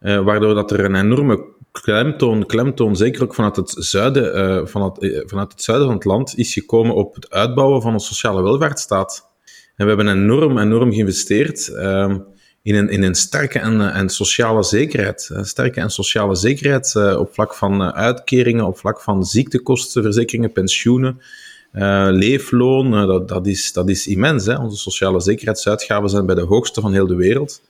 Waardoor 0.00 0.54
dat 0.54 0.70
er 0.70 0.84
een 0.84 0.94
enorme 0.94 1.58
klemtoon, 1.72 2.46
klemtoon, 2.46 2.96
zeker 2.96 3.22
ook 3.22 3.34
vanuit 3.34 3.56
het, 3.56 3.74
zuiden, 3.78 4.36
uh, 4.36 4.66
vanuit, 4.66 5.02
uh, 5.02 5.22
vanuit 5.26 5.52
het 5.52 5.62
zuiden 5.62 5.86
van 5.86 5.96
het 5.96 6.04
land, 6.04 6.38
is 6.38 6.52
gekomen 6.52 6.94
op 6.94 7.14
het 7.14 7.30
uitbouwen 7.30 7.82
van 7.82 7.92
een 7.92 8.00
sociale 8.00 8.42
welvaartsstaat. 8.42 9.28
En 9.76 9.86
we 9.86 9.94
hebben 9.94 10.08
enorm, 10.08 10.58
enorm 10.58 10.92
geïnvesteerd 10.92 11.68
uh, 11.68 12.14
in, 12.62 12.74
een, 12.74 12.88
in 12.88 13.02
een 13.02 13.14
sterke 13.14 13.58
en, 13.58 13.92
en 13.92 14.08
sociale 14.08 14.62
zekerheid. 14.62 15.30
Een 15.32 15.44
sterke 15.44 15.80
en 15.80 15.90
sociale 15.90 16.34
zekerheid 16.34 16.96
op 17.16 17.32
vlak 17.32 17.54
van 17.54 17.82
uitkeringen, 17.82 18.66
op 18.66 18.78
vlak 18.78 19.00
van 19.00 19.24
ziektekosten, 19.24 20.02
verzekeringen, 20.02 20.52
pensioenen. 20.52 21.20
leefloon, 22.10 22.90
dat, 22.90 23.28
dat, 23.28 23.46
is, 23.46 23.72
dat 23.72 23.88
is 23.88 24.06
immens. 24.06 24.46
Hè? 24.46 24.58
Onze 24.58 24.76
sociale 24.76 25.20
zekerheidsuitgaven 25.20 26.10
zijn 26.10 26.26
bij 26.26 26.34
de 26.34 26.40
hoogste 26.40 26.80
van 26.80 26.92
heel 26.92 27.06
de 27.06 27.16
wereld. 27.16 27.62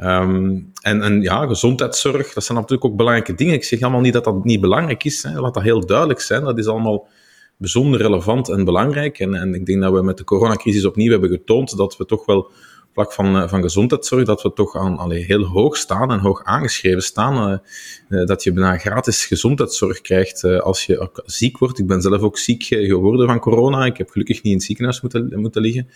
Um, 0.00 0.72
en, 0.80 1.02
en 1.02 1.22
ja, 1.22 1.46
gezondheidszorg, 1.46 2.32
dat 2.32 2.44
zijn 2.44 2.58
natuurlijk 2.58 2.84
ook 2.84 2.96
belangrijke 2.96 3.34
dingen. 3.34 3.54
Ik 3.54 3.64
zeg 3.64 3.80
allemaal 3.80 4.00
niet 4.00 4.12
dat 4.12 4.24
dat 4.24 4.44
niet 4.44 4.60
belangrijk 4.60 5.04
is. 5.04 5.22
Hè. 5.22 5.40
Laat 5.40 5.54
dat 5.54 5.62
heel 5.62 5.86
duidelijk 5.86 6.20
zijn. 6.20 6.44
Dat 6.44 6.58
is 6.58 6.66
allemaal 6.66 7.08
bijzonder 7.56 8.00
relevant 8.00 8.48
en 8.48 8.64
belangrijk. 8.64 9.18
En, 9.18 9.34
en 9.34 9.54
ik 9.54 9.66
denk 9.66 9.82
dat 9.82 9.92
we 9.92 10.02
met 10.02 10.16
de 10.16 10.24
coronacrisis 10.24 10.84
opnieuw 10.84 11.10
hebben 11.10 11.30
getoond 11.30 11.76
dat 11.76 11.96
we 11.96 12.04
toch 12.04 12.26
wel 12.26 12.50
vlak 12.96 13.12
van, 13.12 13.36
eh, 13.36 13.48
van 13.48 13.62
gezondheidszorg, 13.62 14.24
dat 14.24 14.42
we 14.42 14.52
toch 14.52 14.76
aan, 14.76 15.10
heel 15.12 15.44
hoog 15.44 15.76
staan 15.76 16.10
en 16.10 16.18
hoog 16.18 16.44
aangeschreven 16.44 17.02
staan. 17.02 17.60
Uh, 18.08 18.24
dat 18.26 18.42
je 18.42 18.52
bijna 18.52 18.78
gratis 18.78 19.24
gezondheidszorg 19.24 20.00
krijgt 20.00 20.44
als 20.44 20.86
je 20.86 21.10
ziek 21.24 21.58
wordt. 21.58 21.78
Ik 21.78 21.86
ben 21.86 22.00
zelf 22.00 22.20
ook 22.20 22.38
ziek 22.38 22.62
geworden 22.64 23.26
van 23.26 23.38
corona. 23.38 23.84
Ik 23.84 23.96
heb 23.96 24.10
gelukkig 24.10 24.36
niet 24.36 24.44
in 24.44 24.52
het 24.52 24.62
ziekenhuis 24.62 25.00
moeten, 25.00 25.40
moeten 25.40 25.62
liggen. 25.62 25.88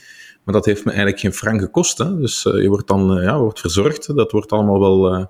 Maar 0.45 0.55
dat 0.55 0.65
heeft 0.65 0.85
me 0.85 0.91
eigenlijk 0.91 1.21
geen 1.21 1.33
frank 1.33 1.61
gekost. 1.61 1.99
Hè. 1.99 2.19
Dus 2.19 2.43
je 2.43 2.69
wordt 2.69 2.89
dan 2.89 3.23
ja, 3.23 3.39
wordt 3.39 3.61
verzorgd. 3.61 4.17
Dat 4.17 4.33
wordt 4.33 4.53
allemaal 4.53 4.81
wel 4.81 5.29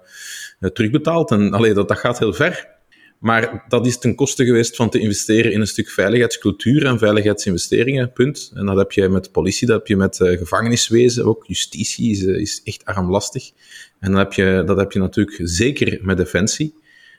terugbetaald. 0.72 1.30
En 1.30 1.52
allee, 1.52 1.74
dat, 1.74 1.88
dat 1.88 1.98
gaat 1.98 2.18
heel 2.18 2.32
ver. 2.32 2.79
Maar 3.20 3.64
dat 3.68 3.86
is 3.86 3.98
ten 3.98 4.14
koste 4.14 4.44
geweest 4.44 4.76
van 4.76 4.90
te 4.90 4.98
investeren 4.98 5.52
in 5.52 5.60
een 5.60 5.66
stuk 5.66 5.90
veiligheidscultuur 5.90 6.86
en 6.86 6.98
veiligheidsinvesteringen, 6.98 8.12
punt. 8.12 8.50
En 8.54 8.66
dat 8.66 8.76
heb 8.76 8.92
je 8.92 9.08
met 9.08 9.32
politie, 9.32 9.66
dat 9.66 9.76
heb 9.76 9.86
je 9.86 9.96
met 9.96 10.16
gevangeniswezen, 10.16 11.24
ook 11.24 11.44
justitie 11.46 12.10
is, 12.10 12.22
is 12.22 12.60
echt 12.64 12.84
armlastig. 12.84 13.50
En 13.98 14.10
dan 14.10 14.18
heb 14.18 14.32
je, 14.32 14.62
dat 14.66 14.76
heb 14.76 14.92
je 14.92 14.98
natuurlijk 14.98 15.40
zeker 15.42 15.98
met 16.02 16.16
defensie. 16.16 16.74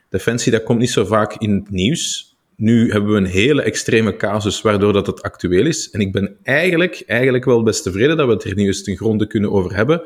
Defensie, 0.08 0.52
dat 0.52 0.62
komt 0.62 0.78
niet 0.78 0.90
zo 0.90 1.04
vaak 1.04 1.34
in 1.34 1.54
het 1.54 1.70
nieuws, 1.70 2.36
nu 2.56 2.90
hebben 2.90 3.12
we 3.12 3.16
een 3.16 3.24
hele 3.24 3.62
extreme 3.62 4.16
casus 4.16 4.60
waardoor 4.60 4.92
dat 4.92 5.06
het 5.06 5.22
actueel 5.22 5.66
is. 5.66 5.90
En 5.90 6.00
ik 6.00 6.12
ben 6.12 6.36
eigenlijk, 6.42 7.02
eigenlijk 7.06 7.44
wel 7.44 7.62
best 7.62 7.82
tevreden 7.82 8.16
dat 8.16 8.26
we 8.26 8.32
het 8.32 8.44
er 8.44 8.54
nu 8.54 8.66
eens 8.66 8.82
ten 8.82 8.96
gronde 8.96 9.26
kunnen 9.26 9.52
over 9.52 9.74
hebben. 9.76 10.02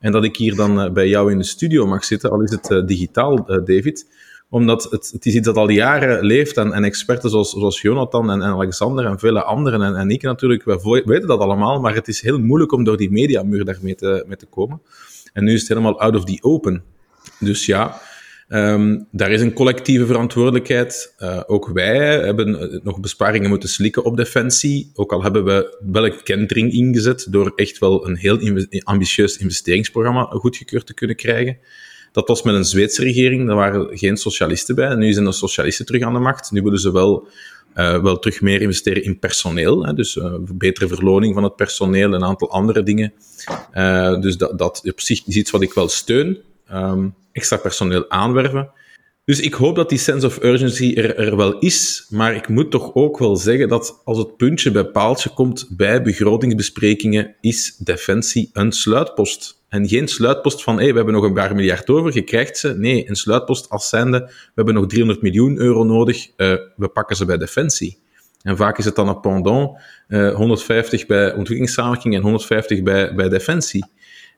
En 0.00 0.12
dat 0.12 0.24
ik 0.24 0.36
hier 0.36 0.54
dan 0.54 0.80
eh, 0.80 0.92
bij 0.92 1.08
jou 1.08 1.30
in 1.30 1.38
de 1.38 1.44
studio 1.44 1.86
mag 1.86 2.04
zitten, 2.04 2.30
al 2.30 2.42
is 2.42 2.50
het 2.50 2.88
digitaal, 2.88 3.44
David. 3.44 4.06
Omdat 4.50 4.86
het, 4.90 5.10
het 5.12 5.26
is 5.26 5.34
iets 5.34 5.46
dat 5.46 5.56
al 5.56 5.68
jaren 5.68 6.24
leeft 6.24 6.56
en, 6.56 6.72
en 6.72 6.84
experten 6.84 7.30
zoals, 7.30 7.50
zoals 7.50 7.80
Jonathan 7.80 8.30
en, 8.30 8.42
Alexander 8.42 9.04
en 9.04 9.18
vele 9.18 9.42
anderen 9.42 9.82
en, 9.82 9.96
en 9.96 10.10
ik 10.10 10.22
natuurlijk, 10.22 10.64
we 10.64 11.02
weten 11.04 11.28
dat 11.28 11.40
allemaal, 11.40 11.80
maar 11.80 11.94
het 11.94 12.08
is 12.08 12.20
heel 12.20 12.38
moeilijk 12.38 12.72
om 12.72 12.84
door 12.84 12.96
die 12.96 13.10
mediamuur 13.10 13.64
daarmee 13.64 13.94
te, 13.94 14.24
mee 14.26 14.36
te 14.36 14.46
komen. 14.46 14.82
En 15.32 15.44
nu 15.44 15.52
is 15.52 15.60
het 15.60 15.68
helemaal 15.68 16.00
out 16.00 16.16
of 16.16 16.24
the 16.24 16.38
open. 16.40 16.82
Dus 17.38 17.66
ja, 17.66 18.00
Um, 18.50 19.06
daar 19.10 19.30
is 19.30 19.40
een 19.40 19.52
collectieve 19.52 20.06
verantwoordelijkheid. 20.06 21.14
Uh, 21.18 21.40
ook 21.46 21.68
wij 21.68 22.18
hebben 22.20 22.60
eh, 22.60 22.80
nog 22.82 23.00
besparingen 23.00 23.48
moeten 23.48 23.68
slikken 23.68 24.04
op 24.04 24.16
defensie. 24.16 24.90
Ook 24.94 25.12
al 25.12 25.22
hebben 25.22 25.44
we 25.44 25.78
wel 25.92 26.04
een 26.04 26.22
kentering 26.22 26.72
ingezet 26.72 27.26
door 27.30 27.52
echt 27.56 27.78
wel 27.78 28.06
een 28.06 28.16
heel 28.16 28.38
ambitieus 28.82 29.36
investeringsprogramma 29.36 30.22
goedgekeurd 30.22 30.86
te 30.86 30.94
kunnen 30.94 31.16
krijgen. 31.16 31.58
Dat 32.12 32.28
was 32.28 32.42
met 32.42 32.54
een 32.54 32.64
Zweedse 32.64 33.02
regering, 33.02 33.46
daar 33.46 33.56
waren 33.56 33.98
geen 33.98 34.16
socialisten 34.16 34.74
bij. 34.74 34.94
Nu 34.94 35.12
zijn 35.12 35.24
de 35.24 35.32
socialisten 35.32 35.86
terug 35.86 36.02
aan 36.02 36.12
de 36.12 36.18
macht. 36.18 36.50
Nu 36.50 36.62
willen 36.62 36.78
ze 36.78 36.92
wel, 36.92 37.26
uh, 37.76 38.02
wel 38.02 38.18
terug 38.18 38.40
meer 38.40 38.60
investeren 38.60 39.04
in 39.04 39.18
personeel. 39.18 39.84
Hè, 39.84 39.94
dus 39.94 40.16
uh, 40.16 40.34
betere 40.38 40.88
verloning 40.88 41.34
van 41.34 41.42
het 41.42 41.56
personeel, 41.56 42.12
een 42.12 42.24
aantal 42.24 42.50
andere 42.50 42.82
dingen. 42.82 43.12
Uh, 43.74 44.20
dus 44.20 44.36
dat, 44.36 44.58
dat 44.58 44.82
op 44.84 45.00
zich 45.00 45.26
is 45.26 45.36
iets 45.36 45.50
wat 45.50 45.62
ik 45.62 45.72
wel 45.72 45.88
steun. 45.88 46.38
ehm, 46.68 47.08
extra 47.32 47.56
personeel 47.56 48.10
aanwerven. 48.10 48.70
Dus 49.28 49.40
ik 49.40 49.54
hoop 49.54 49.76
dat 49.76 49.88
die 49.88 49.98
sense 49.98 50.26
of 50.26 50.42
urgency 50.42 50.94
er, 50.96 51.16
er 51.16 51.36
wel 51.36 51.58
is, 51.58 52.06
maar 52.10 52.34
ik 52.34 52.48
moet 52.48 52.70
toch 52.70 52.94
ook 52.94 53.18
wel 53.18 53.36
zeggen 53.36 53.68
dat 53.68 54.00
als 54.04 54.18
het 54.18 54.36
puntje 54.36 54.70
bij 54.70 54.84
paaltje 54.84 55.30
komt 55.30 55.68
bij 55.70 56.02
begrotingsbesprekingen, 56.02 57.34
is 57.40 57.76
defensie 57.76 58.50
een 58.52 58.72
sluitpost. 58.72 59.60
En 59.68 59.88
geen 59.88 60.08
sluitpost 60.08 60.62
van, 60.62 60.76
hey, 60.76 60.88
we 60.88 60.96
hebben 60.96 61.14
nog 61.14 61.24
een 61.24 61.32
paar 61.32 61.54
miljard 61.54 61.88
over, 61.88 62.14
je 62.14 62.22
krijgt 62.22 62.58
ze. 62.58 62.74
Nee, 62.78 63.08
een 63.08 63.16
sluitpost 63.16 63.68
als 63.68 63.88
zijnde, 63.88 64.18
we 64.18 64.52
hebben 64.54 64.74
nog 64.74 64.86
300 64.86 65.22
miljoen 65.22 65.58
euro 65.58 65.84
nodig, 65.84 66.26
uh, 66.26 66.54
we 66.76 66.88
pakken 66.88 67.16
ze 67.16 67.24
bij 67.24 67.38
defensie. 67.38 67.98
En 68.42 68.56
vaak 68.56 68.78
is 68.78 68.84
het 68.84 68.94
dan 68.94 69.08
een 69.08 69.20
pendant, 69.20 69.78
uh, 70.08 70.34
150 70.34 71.06
bij 71.06 71.26
ontwikkelingssamenwerking 71.26 72.14
en 72.14 72.22
150 72.22 72.82
bij, 72.82 73.14
bij 73.14 73.28
defensie. 73.28 73.84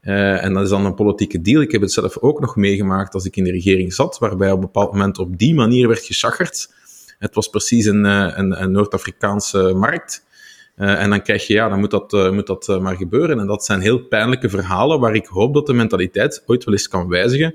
Uh, 0.02 0.44
en 0.44 0.52
dat 0.52 0.62
is 0.62 0.68
dan 0.68 0.84
een 0.84 0.94
politieke 0.94 1.40
deal. 1.40 1.62
Ik 1.62 1.72
heb 1.72 1.80
het 1.80 1.92
zelf 1.92 2.18
ook 2.18 2.40
nog 2.40 2.56
meegemaakt 2.56 3.14
als 3.14 3.24
ik 3.24 3.36
in 3.36 3.44
de 3.44 3.50
regering 3.50 3.92
zat, 3.92 4.18
waarbij 4.18 4.50
op 4.50 4.54
een 4.54 4.60
bepaald 4.60 4.92
moment 4.92 5.18
op 5.18 5.38
die 5.38 5.54
manier 5.54 5.88
werd 5.88 6.04
geschaggerd. 6.04 6.72
Het 7.18 7.34
was 7.34 7.48
precies 7.48 7.86
een, 7.86 8.04
een, 8.04 8.62
een 8.62 8.70
Noord-Afrikaanse 8.70 9.72
markt. 9.74 10.28
Uh, 10.76 11.02
en 11.02 11.10
dan 11.10 11.22
krijg 11.22 11.46
je, 11.46 11.52
ja, 11.52 11.68
dan 11.68 11.78
moet 11.78 11.90
dat, 11.90 12.12
uh, 12.12 12.30
moet 12.30 12.46
dat 12.46 12.68
uh, 12.68 12.80
maar 12.80 12.96
gebeuren. 12.96 13.40
En 13.40 13.46
dat 13.46 13.64
zijn 13.64 13.80
heel 13.80 13.98
pijnlijke 13.98 14.48
verhalen 14.48 15.00
waar 15.00 15.14
ik 15.14 15.26
hoop 15.26 15.54
dat 15.54 15.66
de 15.66 15.72
mentaliteit 15.72 16.42
ooit 16.46 16.64
wel 16.64 16.74
eens 16.74 16.88
kan 16.88 17.08
wijzigen. 17.08 17.54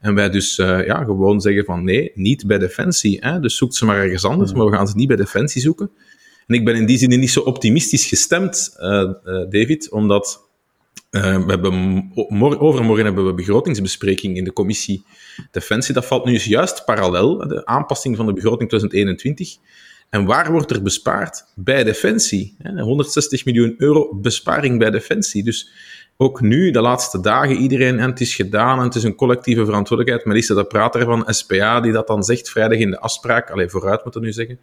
En 0.00 0.14
wij 0.14 0.30
dus 0.30 0.56
ja, 0.56 1.04
gewoon 1.04 1.40
zeggen 1.40 1.64
van 1.64 1.84
nee, 1.84 2.12
niet 2.14 2.46
bij 2.46 2.58
Defensie. 2.58 3.18
Hè? 3.20 3.40
Dus 3.40 3.56
zoek 3.56 3.74
ze 3.74 3.84
maar 3.84 4.02
ergens 4.02 4.24
anders, 4.24 4.52
maar 4.52 4.66
we 4.66 4.76
gaan 4.76 4.88
ze 4.88 4.96
niet 4.96 5.08
bij 5.08 5.16
Defensie 5.16 5.62
zoeken. 5.62 5.90
En 6.46 6.54
ik 6.54 6.64
ben 6.64 6.74
in 6.74 6.86
die 6.86 6.98
zin 6.98 7.08
niet 7.08 7.30
zo 7.30 7.40
optimistisch 7.40 8.06
gestemd, 8.06 8.76
David, 9.48 9.90
omdat 9.90 10.48
we 11.10 11.44
hebben, 11.46 12.10
overmorgen 12.58 13.04
hebben 13.04 13.26
we 13.26 13.34
begrotingsbespreking 13.34 14.36
in 14.36 14.44
de 14.44 14.52
commissie 14.52 15.04
Defensie. 15.50 15.94
Dat 15.94 16.06
valt 16.06 16.24
nu 16.24 16.38
juist 16.38 16.84
parallel, 16.84 17.48
de 17.48 17.66
aanpassing 17.66 18.16
van 18.16 18.26
de 18.26 18.32
begroting 18.32 18.68
2021. 18.68 19.56
En 20.10 20.24
waar 20.24 20.52
wordt 20.52 20.70
er 20.70 20.82
bespaard? 20.82 21.44
Bij 21.54 21.84
Defensie. 21.84 22.56
160 22.76 23.44
miljoen 23.44 23.74
euro 23.78 24.14
besparing 24.14 24.78
bij 24.78 24.90
Defensie. 24.90 25.44
Dus 25.44 25.70
ook 26.16 26.40
nu, 26.40 26.70
de 26.70 26.80
laatste 26.80 27.20
dagen, 27.20 27.56
iedereen, 27.56 27.98
en 27.98 28.10
het 28.10 28.20
is 28.20 28.34
gedaan 28.34 28.78
en 28.78 28.84
het 28.84 28.94
is 28.94 29.02
een 29.02 29.14
collectieve 29.14 29.64
verantwoordelijkheid. 29.64 30.26
Melissa 30.26 30.54
de 30.54 30.64
Prater 30.64 31.04
van 31.04 31.24
SPA, 31.26 31.80
die 31.80 31.92
dat 31.92 32.06
dan 32.06 32.22
zegt 32.22 32.50
vrijdag 32.50 32.78
in 32.78 32.90
de 32.90 33.00
afspraak. 33.00 33.50
Alleen 33.50 33.70
vooruit 33.70 34.02
moeten 34.02 34.20
we 34.20 34.26
nu 34.26 34.32
zeggen. 34.32 34.58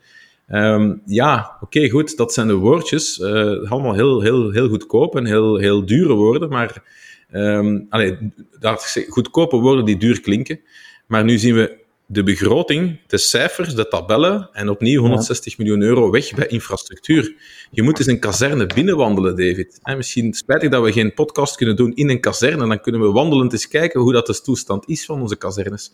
Um, 0.47 1.01
ja, 1.05 1.57
oké, 1.61 1.89
goed, 1.89 2.17
dat 2.17 2.33
zijn 2.33 2.47
de 2.47 2.53
woordjes. 2.53 3.19
Uh, 3.19 3.71
allemaal 3.71 3.93
heel, 3.93 4.21
heel, 4.21 4.51
heel 4.51 4.69
goedkoop 4.69 5.15
en 5.15 5.25
heel, 5.25 5.57
heel 5.57 5.85
dure 5.85 6.13
woorden, 6.13 6.49
maar 6.49 6.83
um, 7.31 7.85
allee, 7.89 8.17
dat, 8.59 9.05
goedkope 9.09 9.57
woorden 9.57 9.85
die 9.85 9.97
duur 9.97 10.21
klinken. 10.21 10.59
Maar 11.07 11.23
nu 11.23 11.37
zien 11.37 11.55
we 11.55 11.85
de 12.05 12.23
begroting, 12.23 12.99
de 13.07 13.17
cijfers, 13.17 13.75
de 13.75 13.87
tabellen 13.87 14.49
en 14.51 14.69
opnieuw 14.69 15.01
160 15.01 15.57
miljoen 15.57 15.81
euro 15.81 16.11
weg 16.11 16.33
bij 16.33 16.47
infrastructuur. 16.47 17.35
Je 17.71 17.81
moet 17.81 17.99
eens 17.99 18.07
een 18.07 18.19
kazerne 18.19 18.65
binnenwandelen, 18.65 19.35
David. 19.35 19.79
En 19.83 19.97
misschien 19.97 20.33
spijtig 20.33 20.69
dat 20.69 20.83
we 20.83 20.91
geen 20.91 21.13
podcast 21.13 21.55
kunnen 21.55 21.75
doen 21.75 21.95
in 21.95 22.09
een 22.09 22.19
kazerne, 22.19 22.67
dan 22.67 22.81
kunnen 22.81 23.01
we 23.01 23.11
wandelend 23.11 23.53
eens 23.53 23.67
kijken 23.67 24.01
hoe 24.01 24.13
dat 24.13 24.27
de 24.27 24.41
toestand 24.41 24.89
is 24.89 25.05
van 25.05 25.21
onze 25.21 25.35
kazernes. 25.35 25.91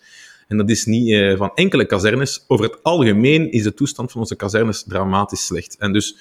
En 0.53 0.59
dat 0.59 0.69
is 0.69 0.85
niet 0.85 1.09
uh, 1.09 1.37
van 1.37 1.51
enkele 1.55 1.85
kazernes. 1.85 2.43
Over 2.47 2.65
het 2.65 2.83
algemeen 2.83 3.51
is 3.51 3.63
de 3.63 3.73
toestand 3.73 4.11
van 4.11 4.21
onze 4.21 4.35
kazernes 4.35 4.83
dramatisch 4.83 5.45
slecht. 5.45 5.75
En 5.79 5.93
dus, 5.93 6.17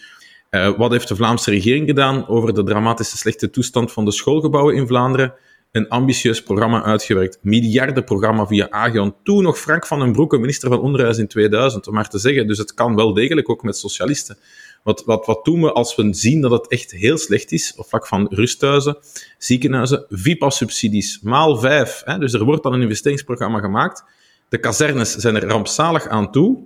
uh, 0.51 0.79
wat 0.79 0.91
heeft 0.91 1.09
de 1.09 1.17
Vlaamse 1.17 1.51
regering 1.51 1.87
gedaan 1.87 2.29
over 2.29 2.55
de 2.55 2.63
dramatische 2.63 3.17
slechte 3.17 3.51
toestand 3.51 3.93
van 3.93 4.05
de 4.05 4.13
schoolgebouwen 4.13 4.75
in 4.75 4.87
Vlaanderen? 4.87 5.35
een 5.73 5.89
ambitieus 5.89 6.43
programma 6.43 6.83
uitgewerkt. 6.83 7.39
Miljardenprogramma 7.43 8.47
via 8.47 8.71
Agion. 8.71 9.15
Toen 9.23 9.43
nog 9.43 9.59
Frank 9.59 9.87
van 9.87 9.99
den 9.99 10.13
Broeke, 10.13 10.39
minister 10.39 10.69
van 10.69 10.81
Onderwijs 10.81 11.19
in 11.19 11.27
2000, 11.27 11.87
om 11.87 11.95
maar 11.95 12.09
te 12.09 12.19
zeggen. 12.19 12.47
Dus 12.47 12.59
het 12.59 12.75
kan 12.75 12.95
wel 12.95 13.15
degelijk 13.15 13.51
ook 13.51 13.63
met 13.63 13.77
socialisten. 13.77 14.37
Wat, 14.83 15.05
wat, 15.05 15.27
wat 15.27 15.45
doen 15.45 15.61
we 15.61 15.73
als 15.73 15.97
we 15.97 16.15
zien 16.15 16.41
dat 16.41 16.51
het 16.51 16.69
echt 16.69 16.91
heel 16.91 17.19
slecht 17.19 17.53
is, 17.53 17.75
op 17.77 17.87
vlak 17.87 18.07
van 18.07 18.27
rusthuizen, 18.31 18.97
ziekenhuizen, 19.39 20.07
VIPA-subsidies, 20.09 21.21
maal 21.23 21.57
vijf. 21.57 22.03
Hè? 22.05 22.19
Dus 22.19 22.33
er 22.33 22.45
wordt 22.45 22.63
dan 22.63 22.73
een 22.73 22.83
investeringsprogramma 22.83 23.59
gemaakt. 23.61 24.05
De 24.53 24.59
kazernes 24.59 25.15
zijn 25.15 25.35
er 25.35 25.47
rampzalig 25.47 26.09
aan 26.09 26.31
toe. 26.31 26.59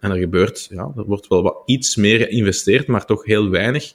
En 0.00 0.10
er 0.10 0.18
gebeurt, 0.18 0.66
ja, 0.70 0.90
er 0.96 1.04
wordt 1.04 1.28
wel 1.28 1.42
wat 1.42 1.62
iets 1.66 1.96
meer 1.96 2.18
geïnvesteerd, 2.18 2.86
maar 2.86 3.04
toch 3.04 3.24
heel 3.24 3.50
weinig. 3.50 3.92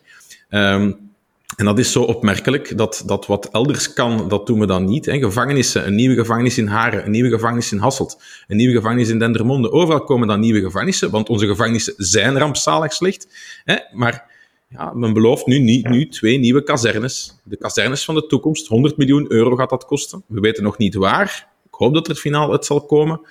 Um, 0.50 1.12
en 1.56 1.66
dat 1.66 1.80
is 1.80 1.92
zo 1.92 2.04
opmerkelijk, 2.04 2.78
dat, 2.78 3.04
dat 3.06 3.26
wat 3.26 3.50
elders 3.52 3.94
kan, 3.94 4.30
dat 4.30 4.48
doen 4.48 4.60
we 4.60 4.66
dan 4.66 4.86
niet. 4.86 5.06
Hè. 5.06 5.18
Gevangenissen, 5.18 5.88
een 5.88 5.96
nieuwe 5.96 6.16
gevangenis 6.16 6.58
in 6.58 6.68
Haren, 6.68 7.06
een 7.06 7.12
nieuwe 7.12 7.30
gevangenis 7.30 7.72
in 7.72 7.78
Hasselt, 7.78 8.22
een 8.48 8.58
nieuwe 8.58 8.76
gevangenis 8.76 9.10
in 9.10 9.20
Dendermonde. 9.20 9.72
Overal 9.72 10.04
komen 10.04 10.28
dan 10.28 10.40
nieuwe 10.40 10.62
gevangenissen, 10.62 11.12
want 11.12 11.30
onze 11.30 11.48
gevangenissen 11.48 11.94
zijn 11.98 12.38
rampzalig 12.38 12.94
slecht. 12.94 13.28
Hè. 13.64 13.76
Maar 13.94 14.26
ja, 14.68 14.94
men 14.94 15.14
belooft 15.14 15.46
nu, 15.46 15.60
nu, 15.60 15.82
nu 15.82 16.08
twee 16.08 16.38
nieuwe 16.38 16.64
kazernes. 16.64 17.40
De 17.44 17.58
kazernes 17.58 18.06
van 18.06 18.16
de 18.16 18.26
toekomst, 18.26 18.68
100 18.68 18.98
miljoen 18.98 19.32
euro 19.32 19.56
gaat 19.56 19.70
dat 19.70 19.86
kosten. 19.86 20.24
We 20.28 20.40
weten 20.40 20.64
nog 20.64 20.78
niet 20.78 20.96
waar. 20.96 21.51
Ik 21.72 21.78
hoop 21.78 21.94
dat 21.94 22.08
er 22.08 22.16
finaal 22.16 22.52
uit 22.52 22.66
zal 22.66 22.86
komen. 22.86 23.22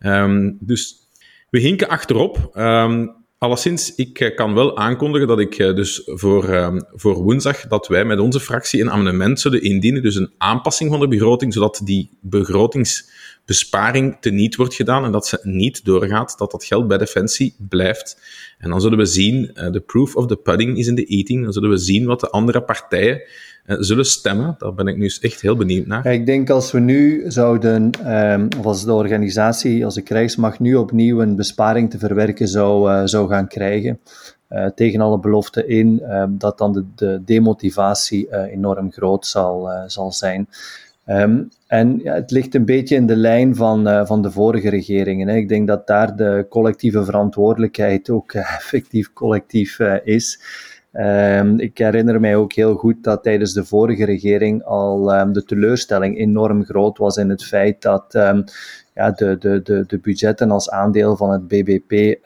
Um, 0.00 0.56
dus 0.60 0.96
we 1.50 1.58
hinken 1.58 1.88
achterop. 1.88 2.50
Um, 2.54 3.16
Alleszins, 3.38 3.94
ik 3.94 4.20
eh, 4.20 4.36
kan 4.36 4.54
wel 4.54 4.76
aankondigen 4.76 5.28
dat 5.28 5.38
ik 5.38 5.58
eh, 5.58 5.74
dus 5.74 6.02
voor, 6.04 6.48
ehm, 6.48 6.80
voor 6.92 7.14
woensdag 7.14 7.60
dat 7.60 7.88
wij 7.88 8.04
met 8.04 8.18
onze 8.18 8.40
fractie 8.40 8.80
een 8.80 8.90
amendement 8.90 9.40
zullen 9.40 9.62
indienen, 9.62 10.02
dus 10.02 10.14
een 10.14 10.32
aanpassing 10.38 10.90
van 10.90 11.00
de 11.00 11.08
begroting, 11.08 11.52
zodat 11.52 11.80
die 11.84 12.10
begrotingsbesparing 12.20 14.16
teniet 14.20 14.56
wordt 14.56 14.74
gedaan 14.74 15.04
en 15.04 15.12
dat 15.12 15.26
ze 15.26 15.38
niet 15.42 15.84
doorgaat, 15.84 16.38
dat 16.38 16.50
dat 16.50 16.64
geld 16.64 16.88
bij 16.88 16.98
Defensie 16.98 17.54
blijft. 17.68 18.20
En 18.58 18.70
dan 18.70 18.80
zullen 18.80 18.98
we 18.98 19.06
zien, 19.06 19.50
uh, 19.54 19.66
the 19.66 19.80
proof 19.80 20.16
of 20.16 20.26
the 20.26 20.36
pudding 20.36 20.78
is 20.78 20.86
in 20.86 20.96
the 20.96 21.06
eating, 21.06 21.44
dan 21.44 21.52
zullen 21.52 21.70
we 21.70 21.76
zien 21.76 22.06
wat 22.06 22.20
de 22.20 22.30
andere 22.30 22.62
partijen 22.62 23.22
zullen 23.68 24.04
stemmen. 24.04 24.54
Daar 24.58 24.74
ben 24.74 24.86
ik 24.86 24.96
nu 24.96 25.10
echt 25.20 25.40
heel 25.40 25.56
benieuwd 25.56 25.86
naar. 25.86 26.06
Ik 26.06 26.26
denk 26.26 26.50
als 26.50 26.72
we 26.72 26.78
nu 26.78 27.24
zouden, 27.26 27.90
um, 28.12 28.48
of 28.58 28.64
als 28.64 28.84
de 28.84 28.92
organisatie, 28.92 29.84
als 29.84 29.94
de 29.94 30.02
krijgsmacht 30.02 30.60
nu 30.60 30.74
opnieuw 30.74 31.20
een 31.20 31.36
besparing 31.36 31.90
te 31.90 31.98
verwerken 31.98 32.48
zou, 32.48 32.90
uh, 32.90 33.02
zou 33.04 33.28
gaan 33.28 33.48
krijgen, 33.48 34.00
uh, 34.50 34.66
tegen 34.66 35.00
alle 35.00 35.18
beloften 35.18 35.68
in, 35.68 36.00
ehm, 36.00 36.30
dat 36.30 36.58
dan 36.58 36.72
de, 36.72 36.84
de 36.94 37.22
demotivatie 37.24 38.48
enorm 38.50 38.92
groot 38.92 39.26
zal, 39.26 39.70
zal 39.86 40.12
zijn. 40.12 40.48
Um, 41.06 41.48
en 41.66 42.00
ja, 42.02 42.14
het 42.14 42.30
ligt 42.30 42.54
een 42.54 42.64
beetje 42.64 42.94
in 42.94 43.06
de 43.06 43.16
lijn 43.16 43.56
van, 43.56 44.06
van 44.06 44.22
de 44.22 44.30
vorige 44.30 44.68
regeringen. 44.68 45.28
Hè. 45.28 45.36
Ik 45.36 45.48
denk 45.48 45.66
dat 45.66 45.86
daar 45.86 46.16
de 46.16 46.46
collectieve 46.48 47.04
verantwoordelijkheid 47.04 48.10
ook 48.10 48.32
effectief 48.58 49.12
collectief 49.12 49.78
is. 50.04 50.40
Um, 50.92 51.60
ik 51.60 51.78
herinner 51.78 52.20
mij 52.20 52.36
ook 52.36 52.52
heel 52.52 52.74
goed 52.74 53.04
dat 53.04 53.22
tijdens 53.22 53.52
de 53.52 53.64
vorige 53.64 54.04
regering 54.04 54.64
al 54.64 55.20
um, 55.20 55.32
de 55.32 55.44
teleurstelling 55.44 56.18
enorm 56.18 56.64
groot 56.64 56.98
was 56.98 57.16
in 57.16 57.28
het 57.28 57.44
feit 57.44 57.82
dat 57.82 58.14
um, 58.14 58.44
ja, 58.94 59.10
de, 59.10 59.38
de, 59.38 59.62
de, 59.62 59.84
de 59.86 59.98
budgetten 59.98 60.50
als 60.50 60.70
aandeel 60.70 61.16
van 61.16 61.30
het 61.30 61.48
BBP 61.48 62.18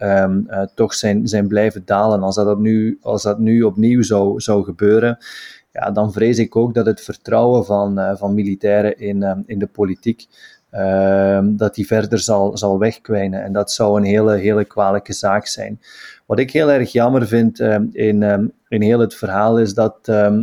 toch 0.75 0.95
zijn, 0.95 1.29
zijn 1.29 1.49
blijven 1.49 1.83
dalen. 1.85 2.23
Als 2.23 2.35
dat, 2.35 2.59
nu, 2.59 2.99
als 3.01 3.23
dat 3.23 3.39
nu 3.39 3.63
opnieuw 3.63 4.03
zou, 4.03 4.41
zou 4.41 4.65
gebeuren, 4.65 5.19
ja, 5.73 5.91
dan 5.91 6.13
vrees 6.13 6.39
ik 6.39 6.57
ook 6.57 6.75
dat 6.75 6.87
het 6.87 7.01
vertrouwen 7.01 7.65
van, 7.65 7.99
uh, 7.99 8.17
van 8.17 8.35
militairen 8.35 8.99
in, 8.99 9.45
in 9.47 9.59
de 9.59 9.67
politiek, 9.67 10.27
dat 11.43 11.75
die 11.75 11.87
verder 11.87 12.19
zal, 12.19 12.57
zal 12.59 12.79
wegkwijnen. 12.79 13.43
En 13.43 13.53
dat 13.53 13.73
zou 13.73 13.97
een 13.97 14.05
hele, 14.05 14.37
hele 14.37 14.65
kwalijke 14.65 15.13
zaak 15.13 15.47
zijn. 15.47 15.81
Wat 16.27 16.39
ik 16.39 16.51
heel 16.51 16.71
erg 16.71 16.93
jammer 16.93 17.27
vind 17.27 17.61
ehm, 17.61 17.87
in, 17.93 18.23
um, 18.23 18.53
in 18.69 18.83
heel 18.83 18.99
het 18.99 19.15
verhaal 19.15 19.59
is 19.59 19.75
dat 19.75 19.97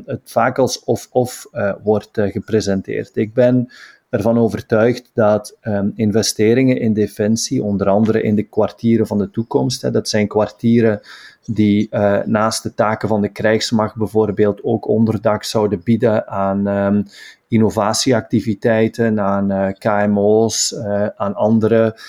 het 0.06 0.22
vaak 0.24 0.58
als 0.58 0.84
of-of 0.84 1.48
uh, 1.54 1.74
wordt 1.84 2.18
uh, 2.18 2.32
gepresenteerd. 2.32 3.16
Ik 3.16 3.34
ben 3.34 3.72
ervan 4.10 4.38
overtuigd 4.38 5.12
dat 5.14 5.58
investeringen 5.96 6.80
in 6.80 6.94
defensie, 6.94 7.64
onder 7.64 7.88
andere 7.88 8.22
in 8.22 8.36
de 8.36 8.44
kwartieren 8.44 9.08
van 9.08 9.18
de 9.18 9.30
toekomst, 9.30 9.82
hè, 9.82 9.92
dat 9.92 10.10
zijn 10.10 10.28
kwartieren 10.28 11.02
die 11.46 11.88
uh, 11.92 12.24
naast 12.24 12.64
de 12.64 12.74
taken 12.74 13.08
van 13.08 13.22
de 13.22 13.30
krijgsmacht 13.30 13.96
bijvoorbeeld 13.96 14.64
ook 14.64 14.88
onderdak 14.88 15.44
zouden 15.44 15.82
bieden 15.84 16.28
aan 16.28 17.06
innovatieactiviteiten, 17.50 19.20
aan 19.20 19.52
uh, 19.52 19.68
KMO's, 19.78 20.72
uh, 20.72 21.08
aan 21.16 21.36
andere 21.36 22.00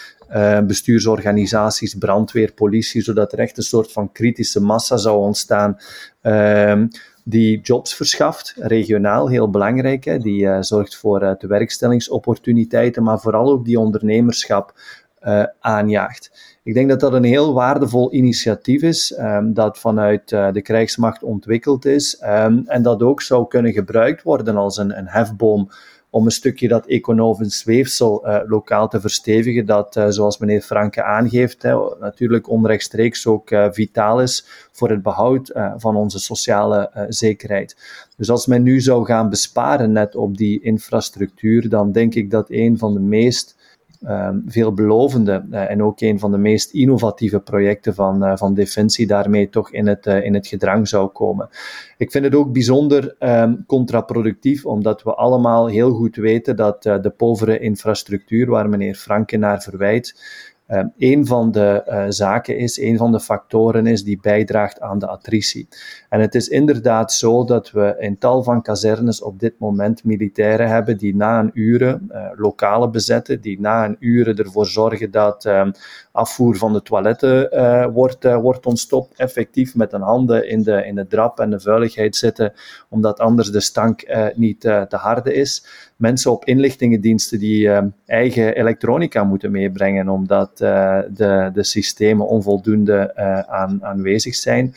bestuursorganisaties, 0.66 1.94
brandweer, 1.94 2.52
politie, 2.52 3.02
zodat 3.02 3.32
er 3.32 3.38
echt 3.38 3.56
een 3.56 3.62
soort 3.62 3.92
van 3.92 4.12
kritische 4.12 4.60
massa 4.60 4.96
zou 4.96 5.18
ontstaan 5.18 5.78
um, 6.22 6.88
die 7.24 7.60
jobs 7.60 7.94
verschaft, 7.94 8.54
regionaal 8.56 9.28
heel 9.28 9.50
belangrijk. 9.50 10.04
Hè. 10.04 10.18
Die 10.18 10.42
uh, 10.42 10.56
zorgt 10.60 10.96
voor 10.96 11.22
uh, 11.22 11.32
de 11.38 11.46
werkstellingsopportuniteiten, 11.46 13.02
maar 13.02 13.20
vooral 13.20 13.50
ook 13.50 13.64
die 13.64 13.78
ondernemerschap 13.78 14.74
uh, 15.22 15.44
aanjaagt. 15.60 16.49
Ik 16.62 16.74
denk 16.74 16.88
dat 16.88 17.00
dat 17.00 17.12
een 17.12 17.24
heel 17.24 17.52
waardevol 17.52 18.12
initiatief 18.12 18.82
is, 18.82 19.18
um, 19.18 19.54
dat 19.54 19.78
vanuit 19.78 20.28
de 20.28 20.60
krijgsmacht 20.62 21.22
ontwikkeld 21.22 21.84
is 21.84 22.22
um, 22.24 22.62
en 22.66 22.82
dat 22.82 23.02
ook 23.02 23.22
zou 23.22 23.46
kunnen 23.46 23.72
gebruikt 23.72 24.22
worden 24.22 24.56
als 24.56 24.76
een, 24.76 24.98
een 24.98 25.08
hefboom 25.08 25.70
om 26.10 26.24
een 26.24 26.30
stukje 26.30 26.68
dat 26.68 26.86
economisch 26.86 27.64
weefsel 27.64 28.28
uh, 28.28 28.40
lokaal 28.46 28.88
te 28.88 29.00
verstevigen, 29.00 29.66
dat, 29.66 29.96
uh, 29.96 30.06
zoals 30.08 30.38
meneer 30.38 30.60
Franke 30.60 31.02
aangeeft, 31.02 31.62
hè, 31.62 31.76
natuurlijk 32.00 32.48
onrechtstreeks 32.48 33.26
ook 33.26 33.48
vitaal 33.70 34.20
is 34.20 34.46
voor 34.72 34.90
het 34.90 35.02
behoud 35.02 35.52
van 35.76 35.96
onze 35.96 36.18
sociale 36.18 37.06
zekerheid. 37.08 37.76
Dus 38.16 38.30
als 38.30 38.46
men 38.46 38.62
nu 38.62 38.80
zou 38.80 39.04
gaan 39.04 39.28
besparen 39.28 39.92
net 39.92 40.16
op 40.16 40.36
die 40.36 40.62
infrastructuur, 40.62 41.68
dan 41.68 41.92
denk 41.92 42.14
ik 42.14 42.30
dat 42.30 42.50
een 42.50 42.78
van 42.78 42.94
de 42.94 43.00
meest 43.00 43.58
um, 44.08 44.42
veelbelovende 44.46 45.46
uh, 45.50 45.70
en 45.70 45.82
ook 45.82 46.00
een 46.00 46.18
van 46.18 46.30
de 46.30 46.38
meest 46.38 46.72
innovatieve 46.72 47.40
projecten 47.40 47.94
van, 47.94 48.24
uh, 48.24 48.36
van 48.36 48.54
Defensie 48.54 49.06
daarmee 49.06 49.48
toch 49.48 49.72
in 49.72 49.86
het, 49.86 50.06
uh, 50.06 50.24
in 50.24 50.34
het 50.34 50.46
gedrang 50.46 50.88
zou 50.88 51.08
komen. 51.08 51.48
Ik 51.96 52.10
vind 52.10 52.24
het 52.24 52.34
ook 52.34 52.52
bijzonder 52.52 53.16
um, 53.18 53.64
contraproductief, 53.66 54.66
omdat 54.66 55.02
we 55.02 55.14
allemaal 55.14 55.66
heel 55.66 55.92
goed 55.92 56.16
weten 56.16 56.56
dat 56.56 56.82
de 56.82 57.12
povere 57.16 57.58
infrastructuur, 57.58 58.46
waar 58.46 58.68
meneer 58.68 58.94
Franke 58.94 59.36
naar 59.36 59.62
verwijt, 59.62 60.22
uh, 60.68 60.84
een 60.98 61.26
van 61.26 61.50
de 61.50 62.04
zaken 62.08 62.58
is, 62.58 62.78
een 62.78 62.96
van 62.96 63.12
de 63.12 63.20
factoren 63.20 63.86
is 63.86 64.04
die 64.04 64.18
bijdraagt 64.20 64.80
aan 64.80 64.98
de 64.98 65.06
attritie. 65.06 65.68
En 66.10 66.20
het 66.20 66.34
is 66.34 66.48
inderdaad 66.48 67.12
zo 67.12 67.44
dat 67.44 67.70
we 67.70 67.96
in 67.98 68.18
tal 68.18 68.42
van 68.42 68.62
kazernes 68.62 69.22
op 69.22 69.38
dit 69.38 69.54
moment 69.58 70.04
militairen 70.04 70.68
hebben 70.68 70.96
die 70.96 71.16
na 71.16 71.38
een 71.38 71.50
uren 71.54 72.08
uh, 72.12 72.26
lokalen 72.36 72.90
bezetten, 72.90 73.40
die 73.40 73.60
na 73.60 73.84
een 73.84 73.96
uren 73.98 74.36
ervoor 74.36 74.66
zorgen 74.66 75.10
dat 75.10 75.44
ehm, 75.44 75.70
afvoer 76.12 76.56
van 76.56 76.72
de 76.72 76.82
toiletten 76.82 77.92
wordt, 77.92 78.24
wordt 78.24 78.66
ontstopt, 78.66 79.18
effectief 79.18 79.74
met 79.74 79.92
een 79.92 80.00
handen 80.00 80.48
in 80.48 80.62
de, 80.62 80.86
in 80.86 80.94
de 80.94 81.06
drap 81.06 81.40
en 81.40 81.50
de 81.50 81.60
vuiligheid 81.60 82.16
zitten, 82.16 82.52
omdat 82.88 83.20
anders 83.20 83.50
de 83.50 83.60
stank 83.60 84.02
niet 84.34 84.60
te 84.60 84.96
harde 84.96 85.34
is 85.34 85.64
mensen 86.00 86.30
op 86.30 86.44
inlichtingendiensten 86.44 87.38
die 87.38 87.66
uh, 87.66 87.78
eigen 88.06 88.54
elektronica 88.54 89.24
moeten 89.24 89.50
meebrengen, 89.50 90.08
omdat 90.08 90.60
uh, 90.60 90.98
de, 91.10 91.50
de 91.52 91.64
systemen 91.64 92.26
onvoldoende 92.26 93.12
uh, 93.16 93.38
aan, 93.38 93.84
aanwezig 93.84 94.34
zijn. 94.34 94.74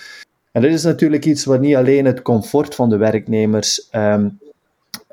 En 0.54 0.62
dit 0.62 0.74
is 0.74 0.84
natuurlijk 0.84 1.26
iets 1.26 1.46
wat 1.46 1.60
niet 1.60 1.76
alleen 1.76 2.06
het 2.06 2.22
comfort 2.22 2.76
van 2.76 2.90
de 2.90 2.98
werknemers 2.98 3.88
um, 3.92 4.40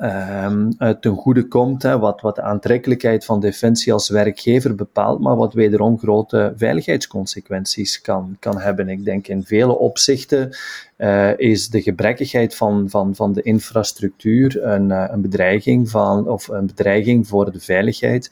um, 0.02 0.76
ten 1.00 1.14
goede 1.14 1.48
komt, 1.48 1.82
hè, 1.82 1.98
wat, 1.98 2.20
wat 2.20 2.34
de 2.34 2.42
aantrekkelijkheid 2.42 3.24
van 3.24 3.40
Defensie 3.40 3.92
als 3.92 4.08
werkgever 4.08 4.74
bepaalt, 4.74 5.20
maar 5.20 5.36
wat 5.36 5.54
wederom 5.54 5.98
grote 5.98 6.52
veiligheidsconsequenties 6.56 8.00
kan, 8.00 8.36
kan 8.38 8.60
hebben. 8.60 8.88
Ik 8.88 9.04
denk 9.04 9.28
in 9.28 9.44
vele 9.44 9.78
opzichten 9.78 10.56
uh, 10.98 11.38
is 11.38 11.68
de 11.68 11.82
gebrekkigheid 11.82 12.54
van, 12.54 12.90
van, 12.90 13.14
van 13.14 13.32
de 13.32 13.42
infrastructuur 13.42 14.64
een, 14.64 14.88
uh, 14.90 15.04
een 15.08 15.20
bedreiging 15.20 15.90
van, 15.90 16.28
of 16.28 16.48
een 16.48 16.66
bedreiging 16.66 17.28
voor 17.28 17.52
de 17.52 17.60
veiligheid 17.60 18.30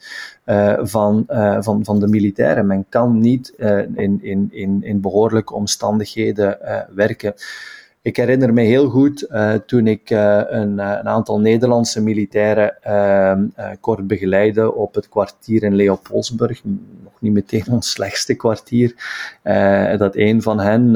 van, 0.81 1.23
van, 1.59 1.83
van 1.83 1.99
de 1.99 2.07
militairen. 2.07 2.67
Men 2.67 2.85
kan 2.89 3.19
niet 3.19 3.53
in, 3.95 4.19
in, 4.21 4.49
in, 4.51 4.83
in 4.83 5.01
behoorlijke 5.01 5.53
omstandigheden 5.53 6.57
werken. 6.95 7.33
Ik 8.01 8.15
herinner 8.17 8.53
me 8.53 8.61
heel 8.61 8.89
goed 8.89 9.27
uh, 9.31 9.53
toen 9.53 9.87
ik 9.87 10.09
uh, 10.09 10.41
een, 10.47 10.77
een, 10.77 11.07
aantal 11.07 11.39
Nederlandse 11.39 12.01
militairen 12.01 12.77
uh, 12.87 13.67
kort 13.79 14.07
begeleidde 14.07 14.73
op 14.73 14.95
het 14.95 15.09
kwartier 15.09 15.63
in 15.63 15.75
Leopoldsburg. 15.75 16.61
Nog 17.03 17.13
niet 17.19 17.33
meteen 17.33 17.65
ons 17.75 17.91
slechtste 17.91 18.35
kwartier. 18.35 18.95
dat 19.97 20.15
een 20.15 20.41
van 20.41 20.59
hen, 20.59 20.95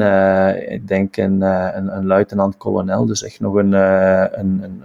ik 0.70 0.88
denk 0.88 1.16
een, 1.16 1.40
een, 1.40 1.96
een 1.96 2.06
luitenant-kolonel, 2.06 3.06
dus 3.06 3.22
echt 3.22 3.40
nog 3.40 3.54
een, 3.54 3.72
een, 3.72 4.62
een, 4.62 4.82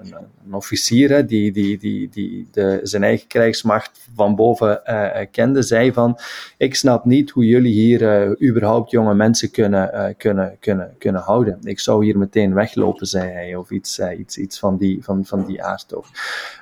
een 0.50 0.56
officier 0.56 1.28
die, 1.28 1.52
die, 1.52 1.78
die, 1.78 2.10
die 2.10 2.48
de, 2.52 2.80
zijn 2.84 3.04
eigen 3.04 3.28
krijgsmacht 3.28 4.08
van 4.16 4.36
boven 4.36 4.82
uh, 4.86 5.10
kende, 5.32 5.62
zei 5.62 5.94
van, 5.94 6.18
ik 6.58 6.76
snap 6.76 7.06
niet 7.06 7.30
hoe 7.30 7.46
jullie 7.46 7.74
hier 7.74 8.02
uh, 8.02 8.50
überhaupt 8.50 8.92
jonge 8.92 9.14
mensen 9.14 9.52
kunnen, 9.52 10.16
kunnen, 10.18 10.58
kunnen, 10.60 10.96
kunnen 10.98 11.22
houden. 11.22 11.58
Ik 11.64 11.80
zou 11.80 12.06
hier 12.06 12.18
meteen 12.18 12.54
weglopen, 12.54 13.08
zei 13.08 13.32
hij, 13.32 13.56
of 13.56 13.72
iets, 13.72 14.00
iets, 14.00 14.38
iets 14.38 14.60
van, 14.60 14.78
die, 14.78 15.04
van, 15.04 15.26
van 15.26 15.46
die 15.46 15.64
aard 15.64 15.96
ook. 15.96 16.06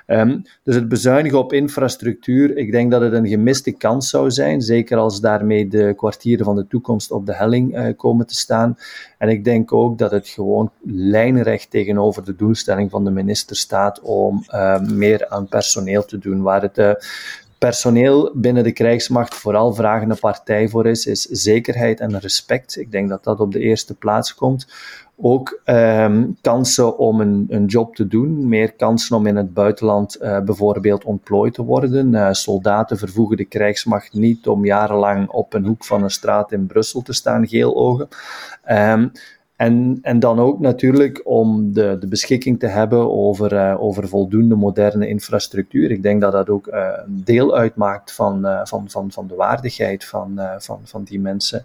Um, 0.06 0.42
dus 0.62 0.74
het 0.74 0.88
bezuinigen 0.88 1.38
op 1.38 1.52
infrastructuur, 1.52 2.56
ik 2.56 2.72
denk 2.72 2.90
dat 2.90 3.00
het 3.00 3.12
een 3.12 3.28
gemiste 3.28 3.72
kans 3.72 4.10
zou 4.10 4.30
zijn, 4.30 4.60
zeker 4.60 4.96
als 4.98 5.20
daarmee 5.20 5.68
de 5.68 5.92
kwartieren 5.96 6.44
van 6.44 6.56
de 6.56 6.66
toekomst 6.66 7.10
op 7.10 7.26
de 7.26 7.34
helling 7.34 7.94
komen 7.96 8.26
te 8.26 8.34
staan. 8.34 8.76
En 9.18 9.28
ik 9.28 9.44
denk 9.44 9.72
ook 9.72 9.98
dat 9.98 10.10
het 10.10 10.28
gewoon 10.28 10.70
lijnrecht 10.82 11.70
tegenover 11.70 12.24
de 12.24 12.36
doelstelling 12.36 12.90
van 12.90 13.04
de 13.04 13.10
minister 13.10 13.56
staat 13.56 14.00
om 14.00 14.44
uh, 14.50 14.80
meer 14.80 15.28
aan 15.28 15.48
personeel 15.48 16.04
te 16.04 16.18
doen. 16.18 16.42
Waar 16.42 16.62
het 16.62 16.78
uh, 16.78 16.92
personeel 17.58 18.32
binnen 18.34 18.64
de 18.64 18.72
krijgsmacht 18.72 19.34
vooral 19.34 19.74
vragende 19.74 20.14
partij 20.14 20.68
voor 20.68 20.86
is, 20.86 21.06
is 21.06 21.22
zekerheid 21.22 22.00
en 22.00 22.18
respect. 22.18 22.76
Ik 22.76 22.90
denk 22.90 23.08
dat 23.08 23.24
dat 23.24 23.40
op 23.40 23.52
de 23.52 23.60
eerste 23.60 23.94
plaats 23.94 24.34
komt. 24.34 24.66
Ook 25.20 25.60
um, 25.64 26.36
kansen 26.40 26.98
om 26.98 27.20
een, 27.20 27.46
een, 27.48 27.64
job 27.64 27.94
te 27.94 28.06
doen, 28.06 28.48
meer 28.48 28.72
kansen 28.72 29.16
om 29.16 29.26
in 29.26 29.36
het 29.36 29.54
buitenland 29.54 30.22
uh, 30.22 30.40
bijvoorbeeld 30.40 31.04
ontplooid 31.04 31.54
te 31.54 31.62
worden. 31.62 32.12
Uh, 32.12 32.28
soldaten 32.32 32.98
vervoegen 32.98 33.36
de 33.36 33.44
krijgsmacht 33.44 34.12
niet 34.12 34.46
om 34.46 34.64
jarenlang 34.64 35.28
op 35.28 35.54
een 35.54 35.66
hoek 35.66 35.84
van 35.84 36.02
een 36.02 36.10
straat 36.10 36.52
in 36.52 36.66
Brussel 36.66 37.02
te 37.02 37.12
staan 37.12 37.48
geelogen. 37.48 38.08
Um, 38.70 39.12
en, 39.58 39.98
en 40.02 40.18
dan 40.18 40.38
ook 40.38 40.60
natuurlijk 40.60 41.20
om 41.24 41.72
de, 41.72 41.96
de 42.00 42.06
beschikking 42.06 42.58
te 42.58 42.66
hebben 42.66 43.10
over, 43.10 43.52
uh, 43.52 43.82
over 43.82 44.08
voldoende 44.08 44.54
moderne 44.54 45.08
infrastructuur. 45.08 45.90
Ik 45.90 46.02
denk 46.02 46.20
dat 46.20 46.32
dat 46.32 46.48
ook 46.48 46.66
uh, 46.66 46.88
een 47.06 47.22
deel 47.24 47.56
uitmaakt 47.56 48.12
van, 48.12 48.46
uh, 48.46 48.60
van, 48.64 48.90
van, 48.90 49.12
van 49.12 49.26
de 49.26 49.34
waardigheid 49.34 50.04
van, 50.04 50.40
van, 50.58 50.80
van 50.84 51.04
die 51.04 51.20
mensen. 51.20 51.64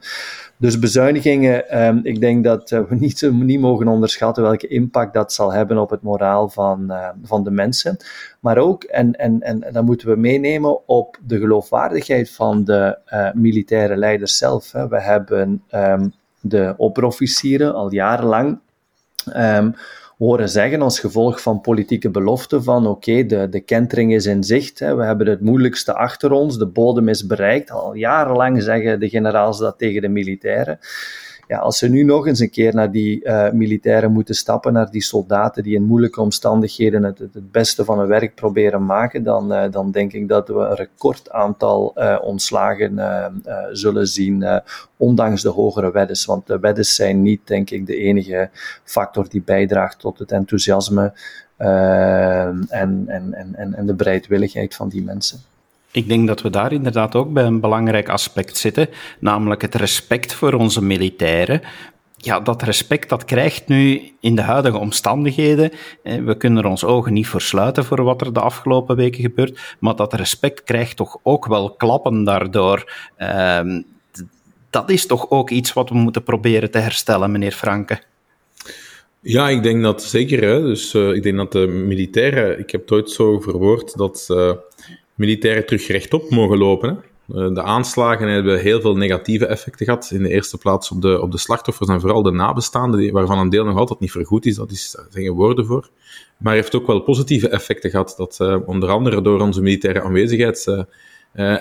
Dus 0.57 0.79
bezuinigingen, 0.79 1.83
um, 1.85 1.99
ik 2.03 2.19
denk 2.19 2.43
dat 2.43 2.69
we 2.69 2.95
niet, 2.95 3.21
niet 3.31 3.59
mogen 3.59 3.87
onderschatten 3.87 4.43
welke 4.43 4.67
impact 4.67 5.13
dat 5.13 5.33
zal 5.33 5.53
hebben 5.53 5.77
op 5.77 5.89
het 5.89 6.01
moraal 6.01 6.49
van, 6.49 6.93
van 7.23 7.43
de 7.43 7.51
mensen. 7.51 7.97
Maar 8.39 8.57
ook, 8.57 8.83
en, 8.83 9.15
en, 9.15 9.41
en 9.41 9.65
dat 9.71 9.85
moeten 9.85 10.07
we 10.07 10.15
meenemen, 10.15 10.87
op 10.87 11.19
de 11.25 11.39
geloofwaardigheid 11.39 12.31
van 12.31 12.63
de 12.63 12.97
militaire 13.33 13.97
leiders 13.97 14.37
zelf. 14.37 14.71
Hè. 14.71 14.87
We 14.87 15.01
hebben. 15.01 15.63
Um, 15.71 16.13
de 16.45 16.73
opperofficieren 16.77 17.73
al 17.73 17.91
jarenlang 17.93 18.59
um, 19.35 19.75
horen 20.17 20.49
zeggen 20.49 20.81
als 20.81 20.99
gevolg 20.99 21.41
van 21.41 21.61
politieke 21.61 22.09
beloften 22.09 22.63
van 22.63 22.87
oké, 22.87 23.25
de, 23.25 23.49
de 23.49 23.59
kentering 23.59 24.13
is 24.13 24.25
in 24.25 24.43
zicht, 24.43 24.79
hè, 24.79 24.95
we 24.95 25.03
hebben 25.03 25.27
het 25.27 25.41
moeilijkste 25.41 25.93
achter 25.93 26.31
ons, 26.31 26.57
de 26.57 26.67
bodem 26.67 27.07
is 27.07 27.25
bereikt. 27.25 27.71
Al 27.71 27.93
jarenlang 27.93 28.63
zeggen 28.63 28.99
de 28.99 29.09
generaals 29.09 29.59
dat 29.59 29.77
tegen 29.77 30.01
de 30.01 30.09
militairen 30.09 30.79
ja, 31.47 31.57
als 31.57 31.77
ze 31.77 31.89
nu 31.89 32.03
nog 32.03 32.27
eens 32.27 32.39
een 32.39 32.49
keer 32.49 32.75
naar 32.75 32.91
die 32.91 33.25
uh, 33.25 33.51
militairen 33.51 34.11
moeten 34.11 34.35
stappen, 34.35 34.73
naar 34.73 34.91
die 34.91 35.01
soldaten 35.01 35.63
die 35.63 35.75
in 35.75 35.83
moeilijke 35.83 36.21
omstandigheden 36.21 37.03
het, 37.03 37.19
het 37.19 37.51
beste 37.51 37.85
van 37.85 37.99
hun 37.99 38.07
werk 38.07 38.35
proberen 38.35 38.85
maken, 38.85 39.23
dan, 39.23 39.53
uh, 39.53 39.71
dan 39.71 39.91
denk 39.91 40.13
ik 40.13 40.27
dat 40.27 40.47
we 40.47 40.53
een 40.53 40.75
record 40.75 41.31
aantal 41.31 41.93
uh, 41.95 42.17
ontslagen 42.21 43.01
zullen 43.71 44.07
zien, 44.07 44.61
ondanks 44.97 45.41
de 45.41 45.49
hogere 45.49 45.91
weddes. 45.91 46.25
Want 46.25 46.47
de 46.47 46.59
weddes 46.59 46.95
zijn 46.95 47.21
niet, 47.21 47.47
denk 47.47 47.69
ik, 47.69 47.85
de 47.85 47.95
enige 47.95 48.49
factor 48.83 49.29
die 49.29 49.41
bijdraagt 49.41 49.99
tot 49.99 50.19
het 50.19 50.31
enthousiasme 50.31 51.13
en, 51.57 52.65
en, 52.69 53.33
en, 53.55 53.73
en 53.73 53.85
de 53.85 53.93
bereidwilligheid 53.93 54.75
van 54.75 54.89
die 54.89 55.03
mensen. 55.03 55.39
Ik 55.93 56.07
denk 56.07 56.27
dat 56.27 56.41
we 56.41 56.49
daar 56.49 56.71
inderdaad 56.71 57.15
ook 57.15 57.33
bij 57.33 57.43
een 57.43 57.59
belangrijk 57.59 58.09
aspect 58.09 58.57
zitten, 58.57 58.89
namelijk 59.19 59.61
het 59.61 59.75
respect 59.75 60.33
voor 60.33 60.53
onze 60.53 60.83
militairen. 60.83 61.61
Ja, 62.17 62.39
dat 62.39 62.61
respect 62.61 63.09
dat 63.09 63.25
krijgt 63.25 63.67
nu 63.67 64.01
in 64.19 64.35
de 64.35 64.41
huidige 64.41 64.77
omstandigheden. 64.77 65.71
We 66.03 66.35
kunnen 66.37 66.63
er 66.63 66.69
ons 66.69 66.83
ogen 66.83 67.13
niet 67.13 67.27
voor 67.27 67.41
sluiten 67.41 67.85
voor 67.85 68.03
wat 68.03 68.21
er 68.21 68.33
de 68.33 68.39
afgelopen 68.39 68.95
weken 68.95 69.21
gebeurt, 69.21 69.75
maar 69.79 69.95
dat 69.95 70.13
respect 70.13 70.63
krijgt 70.63 70.95
toch 70.95 71.17
ook 71.23 71.45
wel 71.45 71.71
klappen 71.71 72.23
daardoor. 72.23 72.91
Ehm, 73.17 73.81
dat 74.69 74.89
is 74.89 75.05
toch 75.05 75.29
ook 75.29 75.49
iets 75.49 75.73
wat 75.73 75.89
we 75.89 75.95
moeten 75.95 76.23
proberen 76.23 76.71
te 76.71 76.77
herstellen, 76.77 77.31
meneer 77.31 77.51
Franke. 77.51 78.01
Ja, 79.19 79.49
ik 79.49 79.63
denk 79.63 79.83
dat 79.83 80.03
zeker. 80.03 80.43
Hè. 80.43 80.61
Dus 80.61 80.93
uh, 80.93 81.13
ik 81.13 81.23
denk 81.23 81.37
dat 81.37 81.51
de 81.51 81.67
militairen, 81.67 82.59
ik 82.59 82.69
heb 82.69 82.81
het 82.81 82.91
ooit 82.91 83.09
zo 83.09 83.39
verwoord, 83.39 83.97
dat 83.97 84.27
uh, 84.31 84.51
militairen 85.15 85.65
terug 85.65 85.87
rechtop 85.87 86.29
mogen 86.29 86.57
lopen. 86.57 86.89
Hè. 86.89 86.95
Eh, 87.27 87.53
de 87.53 87.61
aanslagen 87.61 88.27
hebben 88.27 88.59
heel 88.59 88.81
veel 88.81 88.95
negatieve 88.95 89.45
effecten 89.45 89.85
gehad. 89.85 90.11
In 90.13 90.23
de 90.23 90.29
eerste 90.29 90.57
plaats 90.57 90.91
op 90.91 91.01
de, 91.01 91.21
op 91.21 91.31
de 91.31 91.37
slachtoffers 91.37 91.89
en 91.89 91.99
vooral 91.99 92.23
de 92.23 92.31
nabestaanden, 92.31 93.11
waarvan 93.11 93.37
een 93.39 93.49
deel 93.49 93.65
nog 93.65 93.77
altijd 93.77 93.99
niet 93.99 94.11
vergoed 94.11 94.45
is. 94.45 94.55
Dat 94.55 94.71
is, 94.71 94.91
daar 94.91 95.05
zijn 95.09 95.23
geen 95.23 95.33
woorden 95.33 95.65
voor. 95.65 95.89
Maar 96.37 96.53
heeft 96.53 96.75
ook 96.75 96.87
wel 96.87 96.99
positieve 96.99 97.49
effecten 97.49 97.89
gehad. 97.89 98.13
Dat 98.17 98.37
uh, 98.41 98.57
onder 98.65 98.89
andere 98.89 99.21
door 99.21 99.41
onze 99.41 99.61
militaire 99.61 100.01
aanwezigheid 100.01 100.65
uh, 100.67 100.83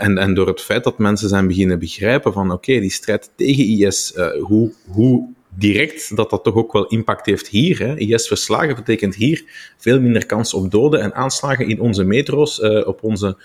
en, 0.02 0.18
en 0.18 0.34
door 0.34 0.46
het 0.46 0.60
feit 0.60 0.84
dat 0.84 0.98
mensen 0.98 1.28
zijn 1.28 1.46
beginnen 1.46 1.78
begrijpen 1.78 2.32
van 2.32 2.52
oké, 2.52 2.80
die 2.80 2.90
strijd 2.90 3.30
tegen 3.36 3.64
IS, 3.64 4.14
hoe, 4.40 4.72
hoe 4.90 5.28
direct 5.54 6.16
dat 6.16 6.30
dat 6.30 6.44
toch 6.44 6.54
ook 6.54 6.72
wel 6.72 6.86
impact 6.86 7.26
heeft 7.26 7.48
hier. 7.48 7.78
Hè. 7.78 7.96
IS 7.96 8.26
verslagen 8.26 8.74
betekent 8.74 9.14
hier 9.14 9.44
veel 9.76 10.00
minder 10.00 10.26
kans 10.26 10.54
op 10.54 10.70
doden 10.70 11.00
en 11.00 11.14
aanslagen 11.14 11.68
in 11.68 11.80
onze 11.80 12.04
metro's, 12.04 12.58
uh, 12.58 12.86
op, 12.86 13.02
onze, 13.02 13.36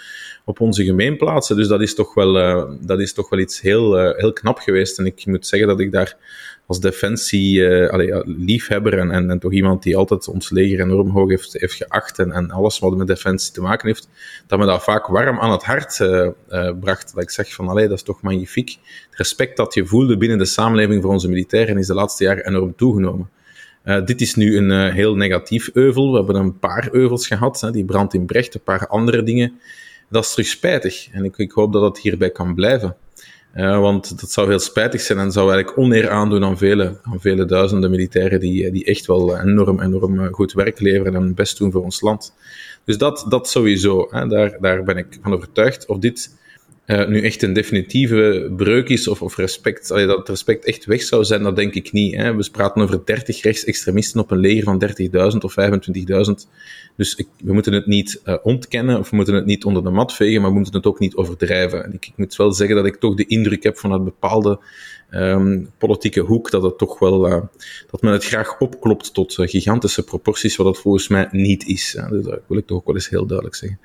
op 0.45 0.59
onze 0.59 0.83
gemeenplaatsen. 0.83 1.55
Dus 1.55 1.67
dat 1.67 1.81
is 1.81 1.95
toch 1.95 2.13
wel, 2.13 2.37
uh, 2.37 2.71
dat 2.81 2.99
is 2.99 3.13
toch 3.13 3.29
wel 3.29 3.39
iets 3.39 3.61
heel, 3.61 3.99
uh, 3.99 4.17
heel 4.17 4.33
knap 4.33 4.57
geweest. 4.57 4.99
En 4.99 5.05
ik 5.05 5.25
moet 5.25 5.47
zeggen 5.47 5.67
dat 5.67 5.79
ik 5.79 5.91
daar 5.91 6.17
als 6.67 6.79
defensie 6.79 7.59
uh, 7.59 8.19
liefhebber 8.25 8.99
en, 8.99 9.29
en, 9.29 9.39
toch 9.39 9.53
iemand 9.53 9.83
die 9.83 9.97
altijd 9.97 10.27
ons 10.27 10.49
leger 10.49 10.79
enorm 10.79 11.09
hoog 11.09 11.29
heeft, 11.29 11.53
heeft 11.53 11.73
geacht 11.73 12.19
en, 12.19 12.51
alles 12.51 12.79
wat 12.79 12.97
met 12.97 13.07
defensie 13.07 13.53
te 13.53 13.61
maken 13.61 13.87
heeft, 13.87 14.09
dat 14.47 14.59
me 14.59 14.65
dat 14.65 14.83
vaak 14.83 15.07
warm 15.07 15.39
aan 15.39 15.51
het 15.51 15.63
hart 15.63 15.99
uh, 15.99 16.27
uh, 16.49 16.71
bracht. 16.79 17.13
Dat 17.13 17.23
ik 17.23 17.29
zeg 17.29 17.53
van, 17.53 17.67
allee, 17.67 17.87
dat 17.87 17.97
is 17.97 18.03
toch 18.03 18.21
magnifiek. 18.21 18.69
Het 19.09 19.17
respect 19.17 19.57
dat 19.57 19.73
je 19.73 19.85
voelde 19.85 20.17
binnen 20.17 20.37
de 20.37 20.45
samenleving 20.45 21.01
voor 21.01 21.11
onze 21.11 21.29
militairen 21.29 21.77
is 21.77 21.87
de 21.87 21.93
laatste 21.93 22.23
jaren 22.23 22.47
enorm 22.47 22.75
toegenomen. 22.75 23.29
dit 24.05 24.21
is 24.21 24.35
nu 24.35 24.57
een 24.57 24.91
heel 24.91 25.15
negatief 25.15 25.69
euvel. 25.73 26.11
We 26.11 26.17
hebben 26.17 26.35
een 26.35 26.59
paar 26.59 26.89
euvels 26.91 27.27
gehad, 27.27 27.61
hè, 27.61 27.71
die 27.71 27.85
brand 27.85 28.13
in 28.13 28.25
Brecht, 28.25 28.53
een 28.53 28.61
paar 28.63 28.87
andere 28.87 29.23
dingen. 29.23 29.59
Dat 30.09 30.23
is 30.23 30.31
terug 30.31 30.47
spijtig 30.47 31.07
en 31.11 31.23
ik, 31.23 31.37
ik 31.37 31.51
hoop 31.51 31.73
dat 31.73 31.81
het 31.81 31.99
hierbij 31.99 32.29
kan 32.29 32.55
blijven. 32.55 32.95
Uh, 33.57 33.79
want 33.79 34.19
dat 34.19 34.31
zou 34.31 34.47
heel 34.47 34.59
spijtig 34.59 35.01
zijn 35.01 35.19
en 35.19 35.31
zou 35.31 35.51
eigenlijk 35.51 35.79
oneer 35.79 36.09
aandoen 36.09 36.43
aan 36.43 36.57
vele, 36.57 36.99
aan 37.03 37.19
vele 37.19 37.45
duizenden 37.45 37.89
militairen 37.89 38.39
die, 38.39 38.71
die 38.71 38.85
echt 38.85 39.05
wel 39.05 39.39
enorm, 39.39 39.81
enorm 39.81 40.19
eh, 40.19 40.33
goed 40.33 40.53
werk 40.53 40.79
leveren 40.79 41.15
en 41.15 41.35
best 41.35 41.57
doen 41.57 41.71
voor 41.71 41.83
ons 41.83 42.01
land. 42.01 42.33
Dus 42.83 42.97
dat, 42.97 43.25
dat 43.29 43.49
sowieso, 43.49 44.07
hè, 44.09 44.27
daar, 44.27 44.57
daar 44.59 44.83
ben 44.83 44.97
ik 44.97 45.17
van 45.21 45.33
overtuigd. 45.33 45.85
Of 45.85 45.97
dit 45.97 46.37
uh, 46.87 47.07
nu 47.07 47.21
echt 47.21 47.41
een 47.41 47.53
definitieve 47.53 48.53
breuk 48.57 48.89
is 48.89 49.07
of, 49.07 49.21
of 49.21 49.35
respect, 49.35 49.91
allee, 49.91 50.05
dat 50.05 50.29
respect 50.29 50.65
echt 50.65 50.85
weg 50.85 51.03
zou 51.03 51.23
zijn, 51.23 51.43
dat 51.43 51.55
denk 51.55 51.73
ik 51.73 51.91
niet. 51.91 52.15
Hè. 52.15 52.35
We 52.35 52.49
praten 52.51 52.81
over 52.81 53.05
30 53.05 53.41
rechtsextremisten 53.41 54.21
op 54.21 54.31
een 54.31 54.37
leger 54.37 54.63
van 54.63 54.83
30.000 55.33 55.37
of 55.37 55.55
25.000. 55.59 56.49
Dus 56.95 57.15
ik, 57.15 57.27
we 57.43 57.53
moeten 57.53 57.73
het 57.73 57.85
niet 57.85 58.21
uh, 58.25 58.35
ontkennen 58.43 58.99
of 58.99 59.09
we 59.09 59.15
moeten 59.15 59.33
het 59.33 59.45
niet 59.45 59.65
onder 59.65 59.83
de 59.83 59.89
mat 59.89 60.13
vegen, 60.13 60.41
maar 60.41 60.49
we 60.49 60.55
moeten 60.55 60.75
het 60.75 60.85
ook 60.85 60.99
niet 60.99 61.15
overdrijven. 61.15 61.83
En 61.83 61.93
ik, 61.93 62.05
ik 62.05 62.13
moet 62.15 62.35
wel 62.35 62.53
zeggen 62.53 62.75
dat 62.75 62.85
ik 62.85 62.95
toch 62.95 63.15
de 63.15 63.25
indruk 63.25 63.63
heb 63.63 63.77
vanuit 63.77 64.03
bepaalde 64.03 64.59
um, 65.11 65.69
politieke 65.77 66.19
hoek 66.19 66.51
dat 66.51 66.63
het 66.63 66.77
toch 66.77 66.99
wel, 66.99 67.27
uh, 67.27 67.41
dat 67.91 68.01
men 68.01 68.11
het 68.13 68.25
graag 68.25 68.59
opklopt 68.59 69.13
tot 69.13 69.33
gigantische 69.37 70.03
proporties, 70.03 70.55
wat 70.55 70.65
dat 70.65 70.79
volgens 70.79 71.07
mij 71.07 71.27
niet 71.31 71.67
is. 71.67 71.97
Hè. 71.99 72.09
Dus 72.09 72.23
dat 72.23 72.39
wil 72.47 72.57
ik 72.57 72.67
toch 72.67 72.77
ook 72.77 72.85
wel 72.85 72.95
eens 72.95 73.09
heel 73.09 73.25
duidelijk 73.25 73.57
zeggen. 73.57 73.79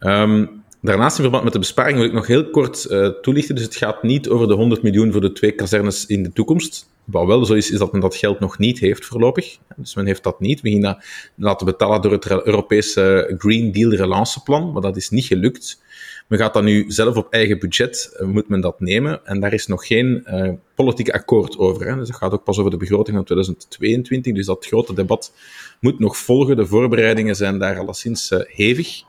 Um, 0.00 0.63
Daarnaast 0.84 1.16
in 1.16 1.22
verband 1.22 1.44
met 1.44 1.52
de 1.52 1.58
besparing 1.58 1.96
wil 1.96 2.06
ik 2.06 2.12
nog 2.12 2.26
heel 2.26 2.50
kort 2.50 2.86
uh, 2.90 3.08
toelichten. 3.08 3.54
Dus 3.54 3.64
het 3.64 3.76
gaat 3.76 4.02
niet 4.02 4.28
over 4.28 4.48
de 4.48 4.54
100 4.54 4.82
miljoen 4.82 5.12
voor 5.12 5.20
de 5.20 5.32
twee 5.32 5.52
kazernes 5.52 6.06
in 6.06 6.22
de 6.22 6.32
toekomst. 6.32 6.88
Wat 7.04 7.26
wel 7.26 7.44
zo 7.44 7.54
is, 7.54 7.70
is 7.70 7.78
dat 7.78 7.92
men 7.92 8.00
dat 8.00 8.16
geld 8.16 8.40
nog 8.40 8.58
niet 8.58 8.78
heeft 8.78 9.04
voorlopig. 9.04 9.58
Dus 9.76 9.94
men 9.94 10.06
heeft 10.06 10.22
dat 10.22 10.40
niet. 10.40 10.60
We 10.60 10.68
gingen 10.68 10.82
dat 10.82 11.04
laten 11.36 11.66
betalen 11.66 12.02
door 12.02 12.12
het 12.12 12.30
Europese 12.46 13.34
Green 13.38 13.72
Deal 13.72 13.90
relanceplan, 13.90 14.72
maar 14.72 14.82
dat 14.82 14.96
is 14.96 15.10
niet 15.10 15.24
gelukt. 15.24 15.82
Men 16.28 16.38
gaat 16.38 16.54
dat 16.54 16.62
nu 16.62 16.84
zelf 16.88 17.16
op 17.16 17.32
eigen 17.32 17.58
budget, 17.58 18.16
uh, 18.20 18.26
moet 18.26 18.48
men 18.48 18.60
dat 18.60 18.80
nemen. 18.80 19.26
En 19.26 19.40
daar 19.40 19.52
is 19.52 19.66
nog 19.66 19.86
geen 19.86 20.26
uh, 20.26 20.50
politiek 20.74 21.10
akkoord 21.10 21.58
over. 21.58 21.86
Hè. 21.86 21.96
Dus 21.96 22.08
dat 22.08 22.16
gaat 22.16 22.32
ook 22.32 22.44
pas 22.44 22.58
over 22.58 22.70
de 22.70 22.76
begroting 22.76 23.16
van 23.16 23.24
2022. 23.24 24.34
Dus 24.34 24.46
dat 24.46 24.66
grote 24.66 24.94
debat 24.94 25.32
moet 25.80 25.98
nog 25.98 26.16
volgen. 26.16 26.56
De 26.56 26.66
voorbereidingen 26.66 27.36
zijn 27.36 27.58
daar 27.58 27.78
alleszins 27.78 28.30
uh, 28.30 28.40
hevig. 28.46 29.02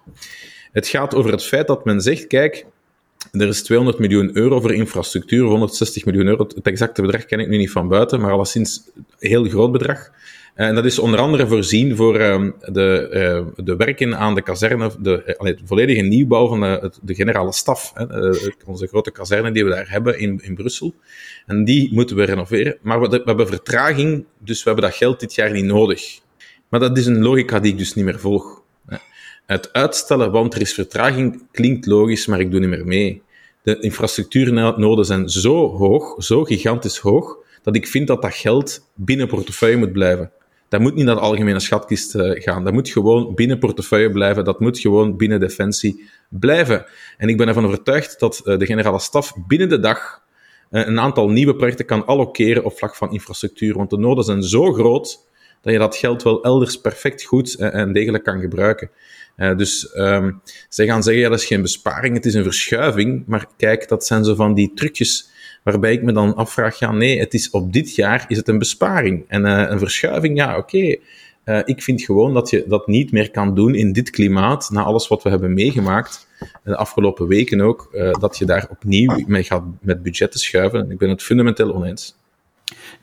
Het 0.75 0.87
gaat 0.87 1.15
over 1.15 1.31
het 1.31 1.43
feit 1.43 1.67
dat 1.67 1.85
men 1.85 2.01
zegt, 2.01 2.27
kijk, 2.27 2.65
er 3.31 3.47
is 3.47 3.63
200 3.63 3.99
miljoen 3.99 4.37
euro 4.37 4.59
voor 4.61 4.73
infrastructuur, 4.73 5.45
160 5.45 6.05
miljoen 6.05 6.27
euro. 6.27 6.47
Het 6.55 6.67
exacte 6.67 7.01
bedrag 7.01 7.25
ken 7.25 7.39
ik 7.39 7.47
nu 7.47 7.57
niet 7.57 7.71
van 7.71 7.87
buiten, 7.87 8.21
maar 8.21 8.31
alleszins 8.31 8.89
een 8.95 9.29
heel 9.29 9.43
groot 9.43 9.71
bedrag. 9.71 10.11
En 10.55 10.75
dat 10.75 10.85
is 10.85 10.99
onder 10.99 11.19
andere 11.19 11.47
voorzien 11.47 11.95
voor 11.95 12.19
uh, 12.19 12.49
de, 12.59 13.09
uh, 13.57 13.65
de 13.65 13.75
werken 13.75 14.17
aan 14.17 14.35
de 14.35 14.41
kazerne, 14.41 14.91
de, 14.99 15.35
de 15.37 15.57
volledige 15.65 16.01
nieuwbouw 16.01 16.47
van 16.47 16.59
de, 16.59 16.91
de 17.01 17.15
generale 17.15 17.53
staf. 17.53 17.93
Onze 18.65 18.87
grote 18.87 19.11
kazerne 19.11 19.51
die 19.51 19.63
we 19.63 19.69
daar 19.69 19.89
hebben 19.89 20.19
in, 20.19 20.39
in 20.43 20.55
Brussel. 20.55 20.93
En 21.45 21.63
die 21.63 21.93
moeten 21.93 22.15
we 22.15 22.23
renoveren. 22.23 22.77
Maar 22.81 23.01
we, 23.01 23.07
we, 23.07 23.21
hebben 23.25 23.47
vertraging, 23.47 24.25
dus 24.37 24.63
we 24.63 24.69
hebben 24.69 24.89
dat 24.89 24.97
geld 24.97 25.19
dit 25.19 25.35
jaar 25.35 25.51
niet 25.51 25.65
nodig. 25.65 26.19
Maar 26.69 26.79
dat 26.79 26.97
is 26.97 27.05
een 27.05 27.21
logica 27.21 27.59
die 27.59 27.71
ik 27.71 27.77
dus 27.77 27.93
niet 27.93 28.05
meer 28.05 28.19
volg. 28.19 28.63
Het 29.45 29.73
uitstellen, 29.73 30.31
want 30.31 30.53
er 30.53 30.61
is 30.61 30.73
vertraging, 30.73 31.43
klinkt 31.51 31.85
logisch, 31.85 32.25
maar 32.25 32.39
ik 32.39 32.51
doe 32.51 32.59
niet 32.59 32.69
meer 32.69 32.85
mee. 32.85 33.21
De 33.63 33.79
infrastructuurnoden 33.79 35.05
zijn 35.05 35.29
zo 35.29 35.69
hoog, 35.69 36.23
zo 36.23 36.43
gigantisch 36.43 36.97
hoog, 36.97 37.37
dat 37.63 37.75
ik 37.75 37.87
vind 37.87 38.07
dat 38.07 38.21
dat 38.21 38.33
geld 38.33 38.89
binnen 38.93 39.27
portefeuille 39.27 39.77
moet 39.77 39.91
blijven. 39.91 40.31
Dat 40.69 40.79
moet 40.79 40.95
niet 40.95 41.05
naar 41.05 41.15
de 41.15 41.21
algemene 41.21 41.59
schatkist 41.59 42.15
uh, 42.15 42.41
gaan. 42.41 42.63
Dat 42.63 42.73
moet 42.73 42.89
gewoon 42.89 43.35
binnen 43.35 43.59
portefeuille 43.59 44.11
blijven. 44.11 44.43
Dat 44.43 44.59
moet 44.59 44.79
gewoon 44.79 45.17
binnen 45.17 45.39
defensie 45.39 46.09
blijven. 46.29 46.85
En 47.17 47.29
ik 47.29 47.37
ben 47.37 47.47
ervan 47.47 47.65
overtuigd 47.65 48.19
dat 48.19 48.41
uh, 48.45 48.57
de 48.57 48.65
generale 48.65 48.99
staf 48.99 49.33
binnen 49.47 49.69
de 49.69 49.79
dag 49.79 50.21
uh, 50.71 50.85
een 50.85 50.99
aantal 50.99 51.29
nieuwe 51.29 51.55
projecten 51.55 51.85
kan 51.85 52.05
allokeren 52.05 52.63
op 52.63 52.77
vlak 52.77 52.95
van 52.95 53.11
infrastructuur. 53.11 53.75
Want 53.75 53.89
de 53.89 53.97
noden 53.97 54.23
zijn 54.23 54.43
zo 54.43 54.73
groot 54.73 55.27
dat 55.65 55.73
je 55.73 55.79
dat 55.79 55.95
geld 55.95 56.23
wel 56.23 56.43
elders 56.43 56.81
perfect 56.81 57.23
goed 57.23 57.55
en 57.55 57.93
degelijk 57.93 58.23
kan 58.23 58.39
gebruiken. 58.39 58.89
Uh, 59.37 59.57
dus 59.57 59.95
um, 59.95 60.41
zij 60.69 60.85
gaan 60.85 61.03
zeggen, 61.03 61.23
ja, 61.23 61.29
dat 61.29 61.39
is 61.39 61.45
geen 61.45 61.61
besparing, 61.61 62.15
het 62.15 62.25
is 62.25 62.33
een 62.33 62.43
verschuiving. 62.43 63.23
Maar 63.27 63.47
kijk, 63.57 63.87
dat 63.87 64.05
zijn 64.05 64.23
zo 64.23 64.35
van 64.35 64.53
die 64.53 64.71
trucjes 64.75 65.29
waarbij 65.63 65.93
ik 65.93 66.03
me 66.03 66.11
dan 66.11 66.35
afvraag, 66.35 66.79
ja, 66.79 66.91
nee, 66.91 67.19
het 67.19 67.33
is 67.33 67.49
op 67.49 67.73
dit 67.73 67.95
jaar 67.95 68.25
is 68.27 68.37
het 68.37 68.47
een 68.47 68.57
besparing. 68.57 69.25
En 69.27 69.45
uh, 69.45 69.65
een 69.67 69.79
verschuiving, 69.79 70.37
ja, 70.37 70.57
oké. 70.57 70.95
Ik 71.65 71.83
vind 71.83 72.01
gewoon 72.01 72.33
dat 72.33 72.49
je 72.49 72.65
dat 72.67 72.87
niet 72.87 73.11
meer 73.11 73.31
kan 73.31 73.55
doen 73.55 73.75
in 73.75 73.93
dit 73.93 74.09
klimaat, 74.09 74.69
na 74.71 74.83
alles 74.83 75.07
wat 75.07 75.23
we 75.23 75.29
hebben 75.29 75.53
meegemaakt, 75.53 76.27
de 76.63 76.75
afgelopen 76.75 77.27
weken 77.27 77.61
ook, 77.61 77.89
dat 78.19 78.37
je 78.37 78.45
daar 78.45 78.67
opnieuw 78.69 79.23
mee 79.27 79.43
gaat 79.43 79.63
met 79.81 80.03
budgetten 80.03 80.39
schuiven. 80.39 80.91
Ik 80.91 80.97
ben 80.97 81.09
het 81.09 81.23
fundamenteel 81.23 81.73
oneens. 81.73 82.15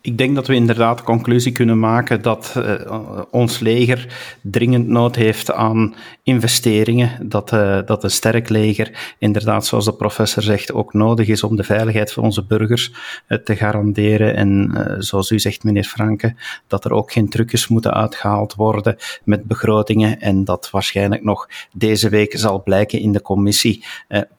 Ik 0.03 0.19
denk 0.19 0.35
dat 0.35 0.47
we 0.47 0.55
inderdaad 0.55 0.99
de 0.99 1.05
conclusie 1.05 1.53
kunnen 1.53 1.79
maken 1.79 2.23
dat 2.23 2.55
uh, 2.57 3.21
ons 3.31 3.59
leger 3.59 4.07
dringend 4.41 4.89
nood 4.89 5.17
heeft 5.17 5.53
aan 5.53 5.95
investeringen. 6.23 7.29
Dat, 7.29 7.53
uh, 7.53 7.79
dat 7.85 8.05
een 8.05 8.11
sterk 8.11 8.49
leger, 8.49 9.15
inderdaad, 9.19 9.67
zoals 9.67 9.85
de 9.85 9.95
professor 9.95 10.43
zegt, 10.43 10.73
ook 10.73 10.93
nodig 10.93 11.29
is 11.29 11.43
om 11.43 11.57
de 11.57 11.65
veiligheid 11.65 12.13
van 12.13 12.25
onze 12.25 12.45
burgers 12.45 12.93
uh, 13.29 13.39
te 13.39 13.57
garanderen. 13.57 14.37
En 14.37 14.71
zoals 14.99 15.31
u 15.31 15.39
zegt, 15.39 15.65
meneer 15.65 15.85
Franke, 15.85 16.35
dat 16.67 16.85
er 16.85 16.93
ook 16.93 17.13
geen 17.13 17.29
trucjes 17.29 17.69
moeten 17.69 17.95
uitgehaald 17.95 18.55
worden 18.55 18.97
met 19.25 19.45
begrotingen. 19.45 20.21
En 20.21 20.45
dat 20.45 20.71
waarschijnlijk 20.71 21.23
nog 21.23 21.49
deze 21.73 22.09
week 22.09 22.39
zal 22.39 22.63
blijken 22.63 23.01
in 23.01 23.13
de 23.13 23.23
commissie 23.23 23.85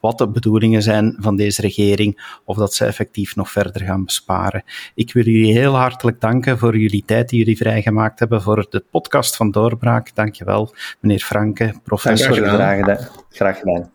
wat 0.00 0.18
de 0.18 0.28
bedoelingen 0.28 0.82
zijn 0.82 1.16
van 1.18 1.36
deze 1.36 1.60
regering, 1.60 2.38
of 2.44 2.56
dat 2.56 2.74
ze 2.74 2.84
effectief 2.84 3.36
nog 3.36 3.50
verder 3.50 3.82
gaan 3.82 4.04
besparen. 4.04 4.64
Ik 4.94 5.12
wil 5.12 5.24
jullie 5.24 5.52
heel 5.54 5.76
hartelijk 5.76 6.20
danken 6.20 6.58
voor 6.58 6.76
jullie 6.76 7.02
tijd 7.06 7.28
die 7.28 7.38
jullie 7.38 7.56
vrijgemaakt 7.56 8.18
hebben 8.18 8.42
voor 8.42 8.66
de 8.70 8.84
podcast 8.90 9.36
van 9.36 9.50
Doorbraak. 9.50 10.14
Dankjewel, 10.14 10.74
meneer 11.00 11.18
Franke, 11.18 11.74
professor. 11.82 12.34
Graag 12.34 12.78
gedaan. 12.78 13.08
Graag 13.30 13.58
gedaan. 13.58 13.92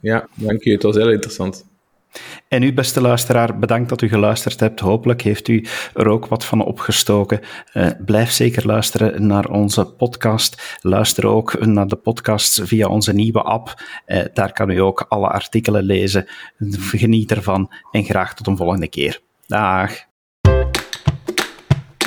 Ja, 0.00 0.26
dank 0.34 0.64
u. 0.64 0.72
Het 0.72 0.82
was 0.82 0.96
heel 0.96 1.10
interessant. 1.10 1.70
En 2.48 2.62
u, 2.62 2.72
beste 2.72 3.00
luisteraar, 3.00 3.58
bedankt 3.58 3.88
dat 3.88 4.02
u 4.02 4.08
geluisterd 4.08 4.60
hebt. 4.60 4.80
Hopelijk 4.80 5.22
heeft 5.22 5.48
u 5.48 5.66
er 5.94 6.08
ook 6.08 6.26
wat 6.26 6.44
van 6.44 6.64
opgestoken. 6.64 7.40
Uh, 7.74 7.90
blijf 8.04 8.30
zeker 8.30 8.66
luisteren 8.66 9.26
naar 9.26 9.50
onze 9.50 9.84
podcast. 9.84 10.78
Luister 10.80 11.26
ook 11.26 11.66
naar 11.66 11.86
de 11.86 11.96
podcasts 11.96 12.60
via 12.64 12.88
onze 12.88 13.12
nieuwe 13.12 13.42
app. 13.42 13.82
Uh, 14.06 14.24
daar 14.32 14.52
kan 14.52 14.70
u 14.70 14.78
ook 14.78 15.04
alle 15.08 15.28
artikelen 15.28 15.82
lezen. 15.82 16.26
Geniet 16.90 17.30
ervan 17.30 17.72
en 17.90 18.04
graag 18.04 18.34
tot 18.34 18.46
een 18.46 18.56
volgende 18.56 18.88
keer. 18.88 19.20
Dag. 19.46 20.10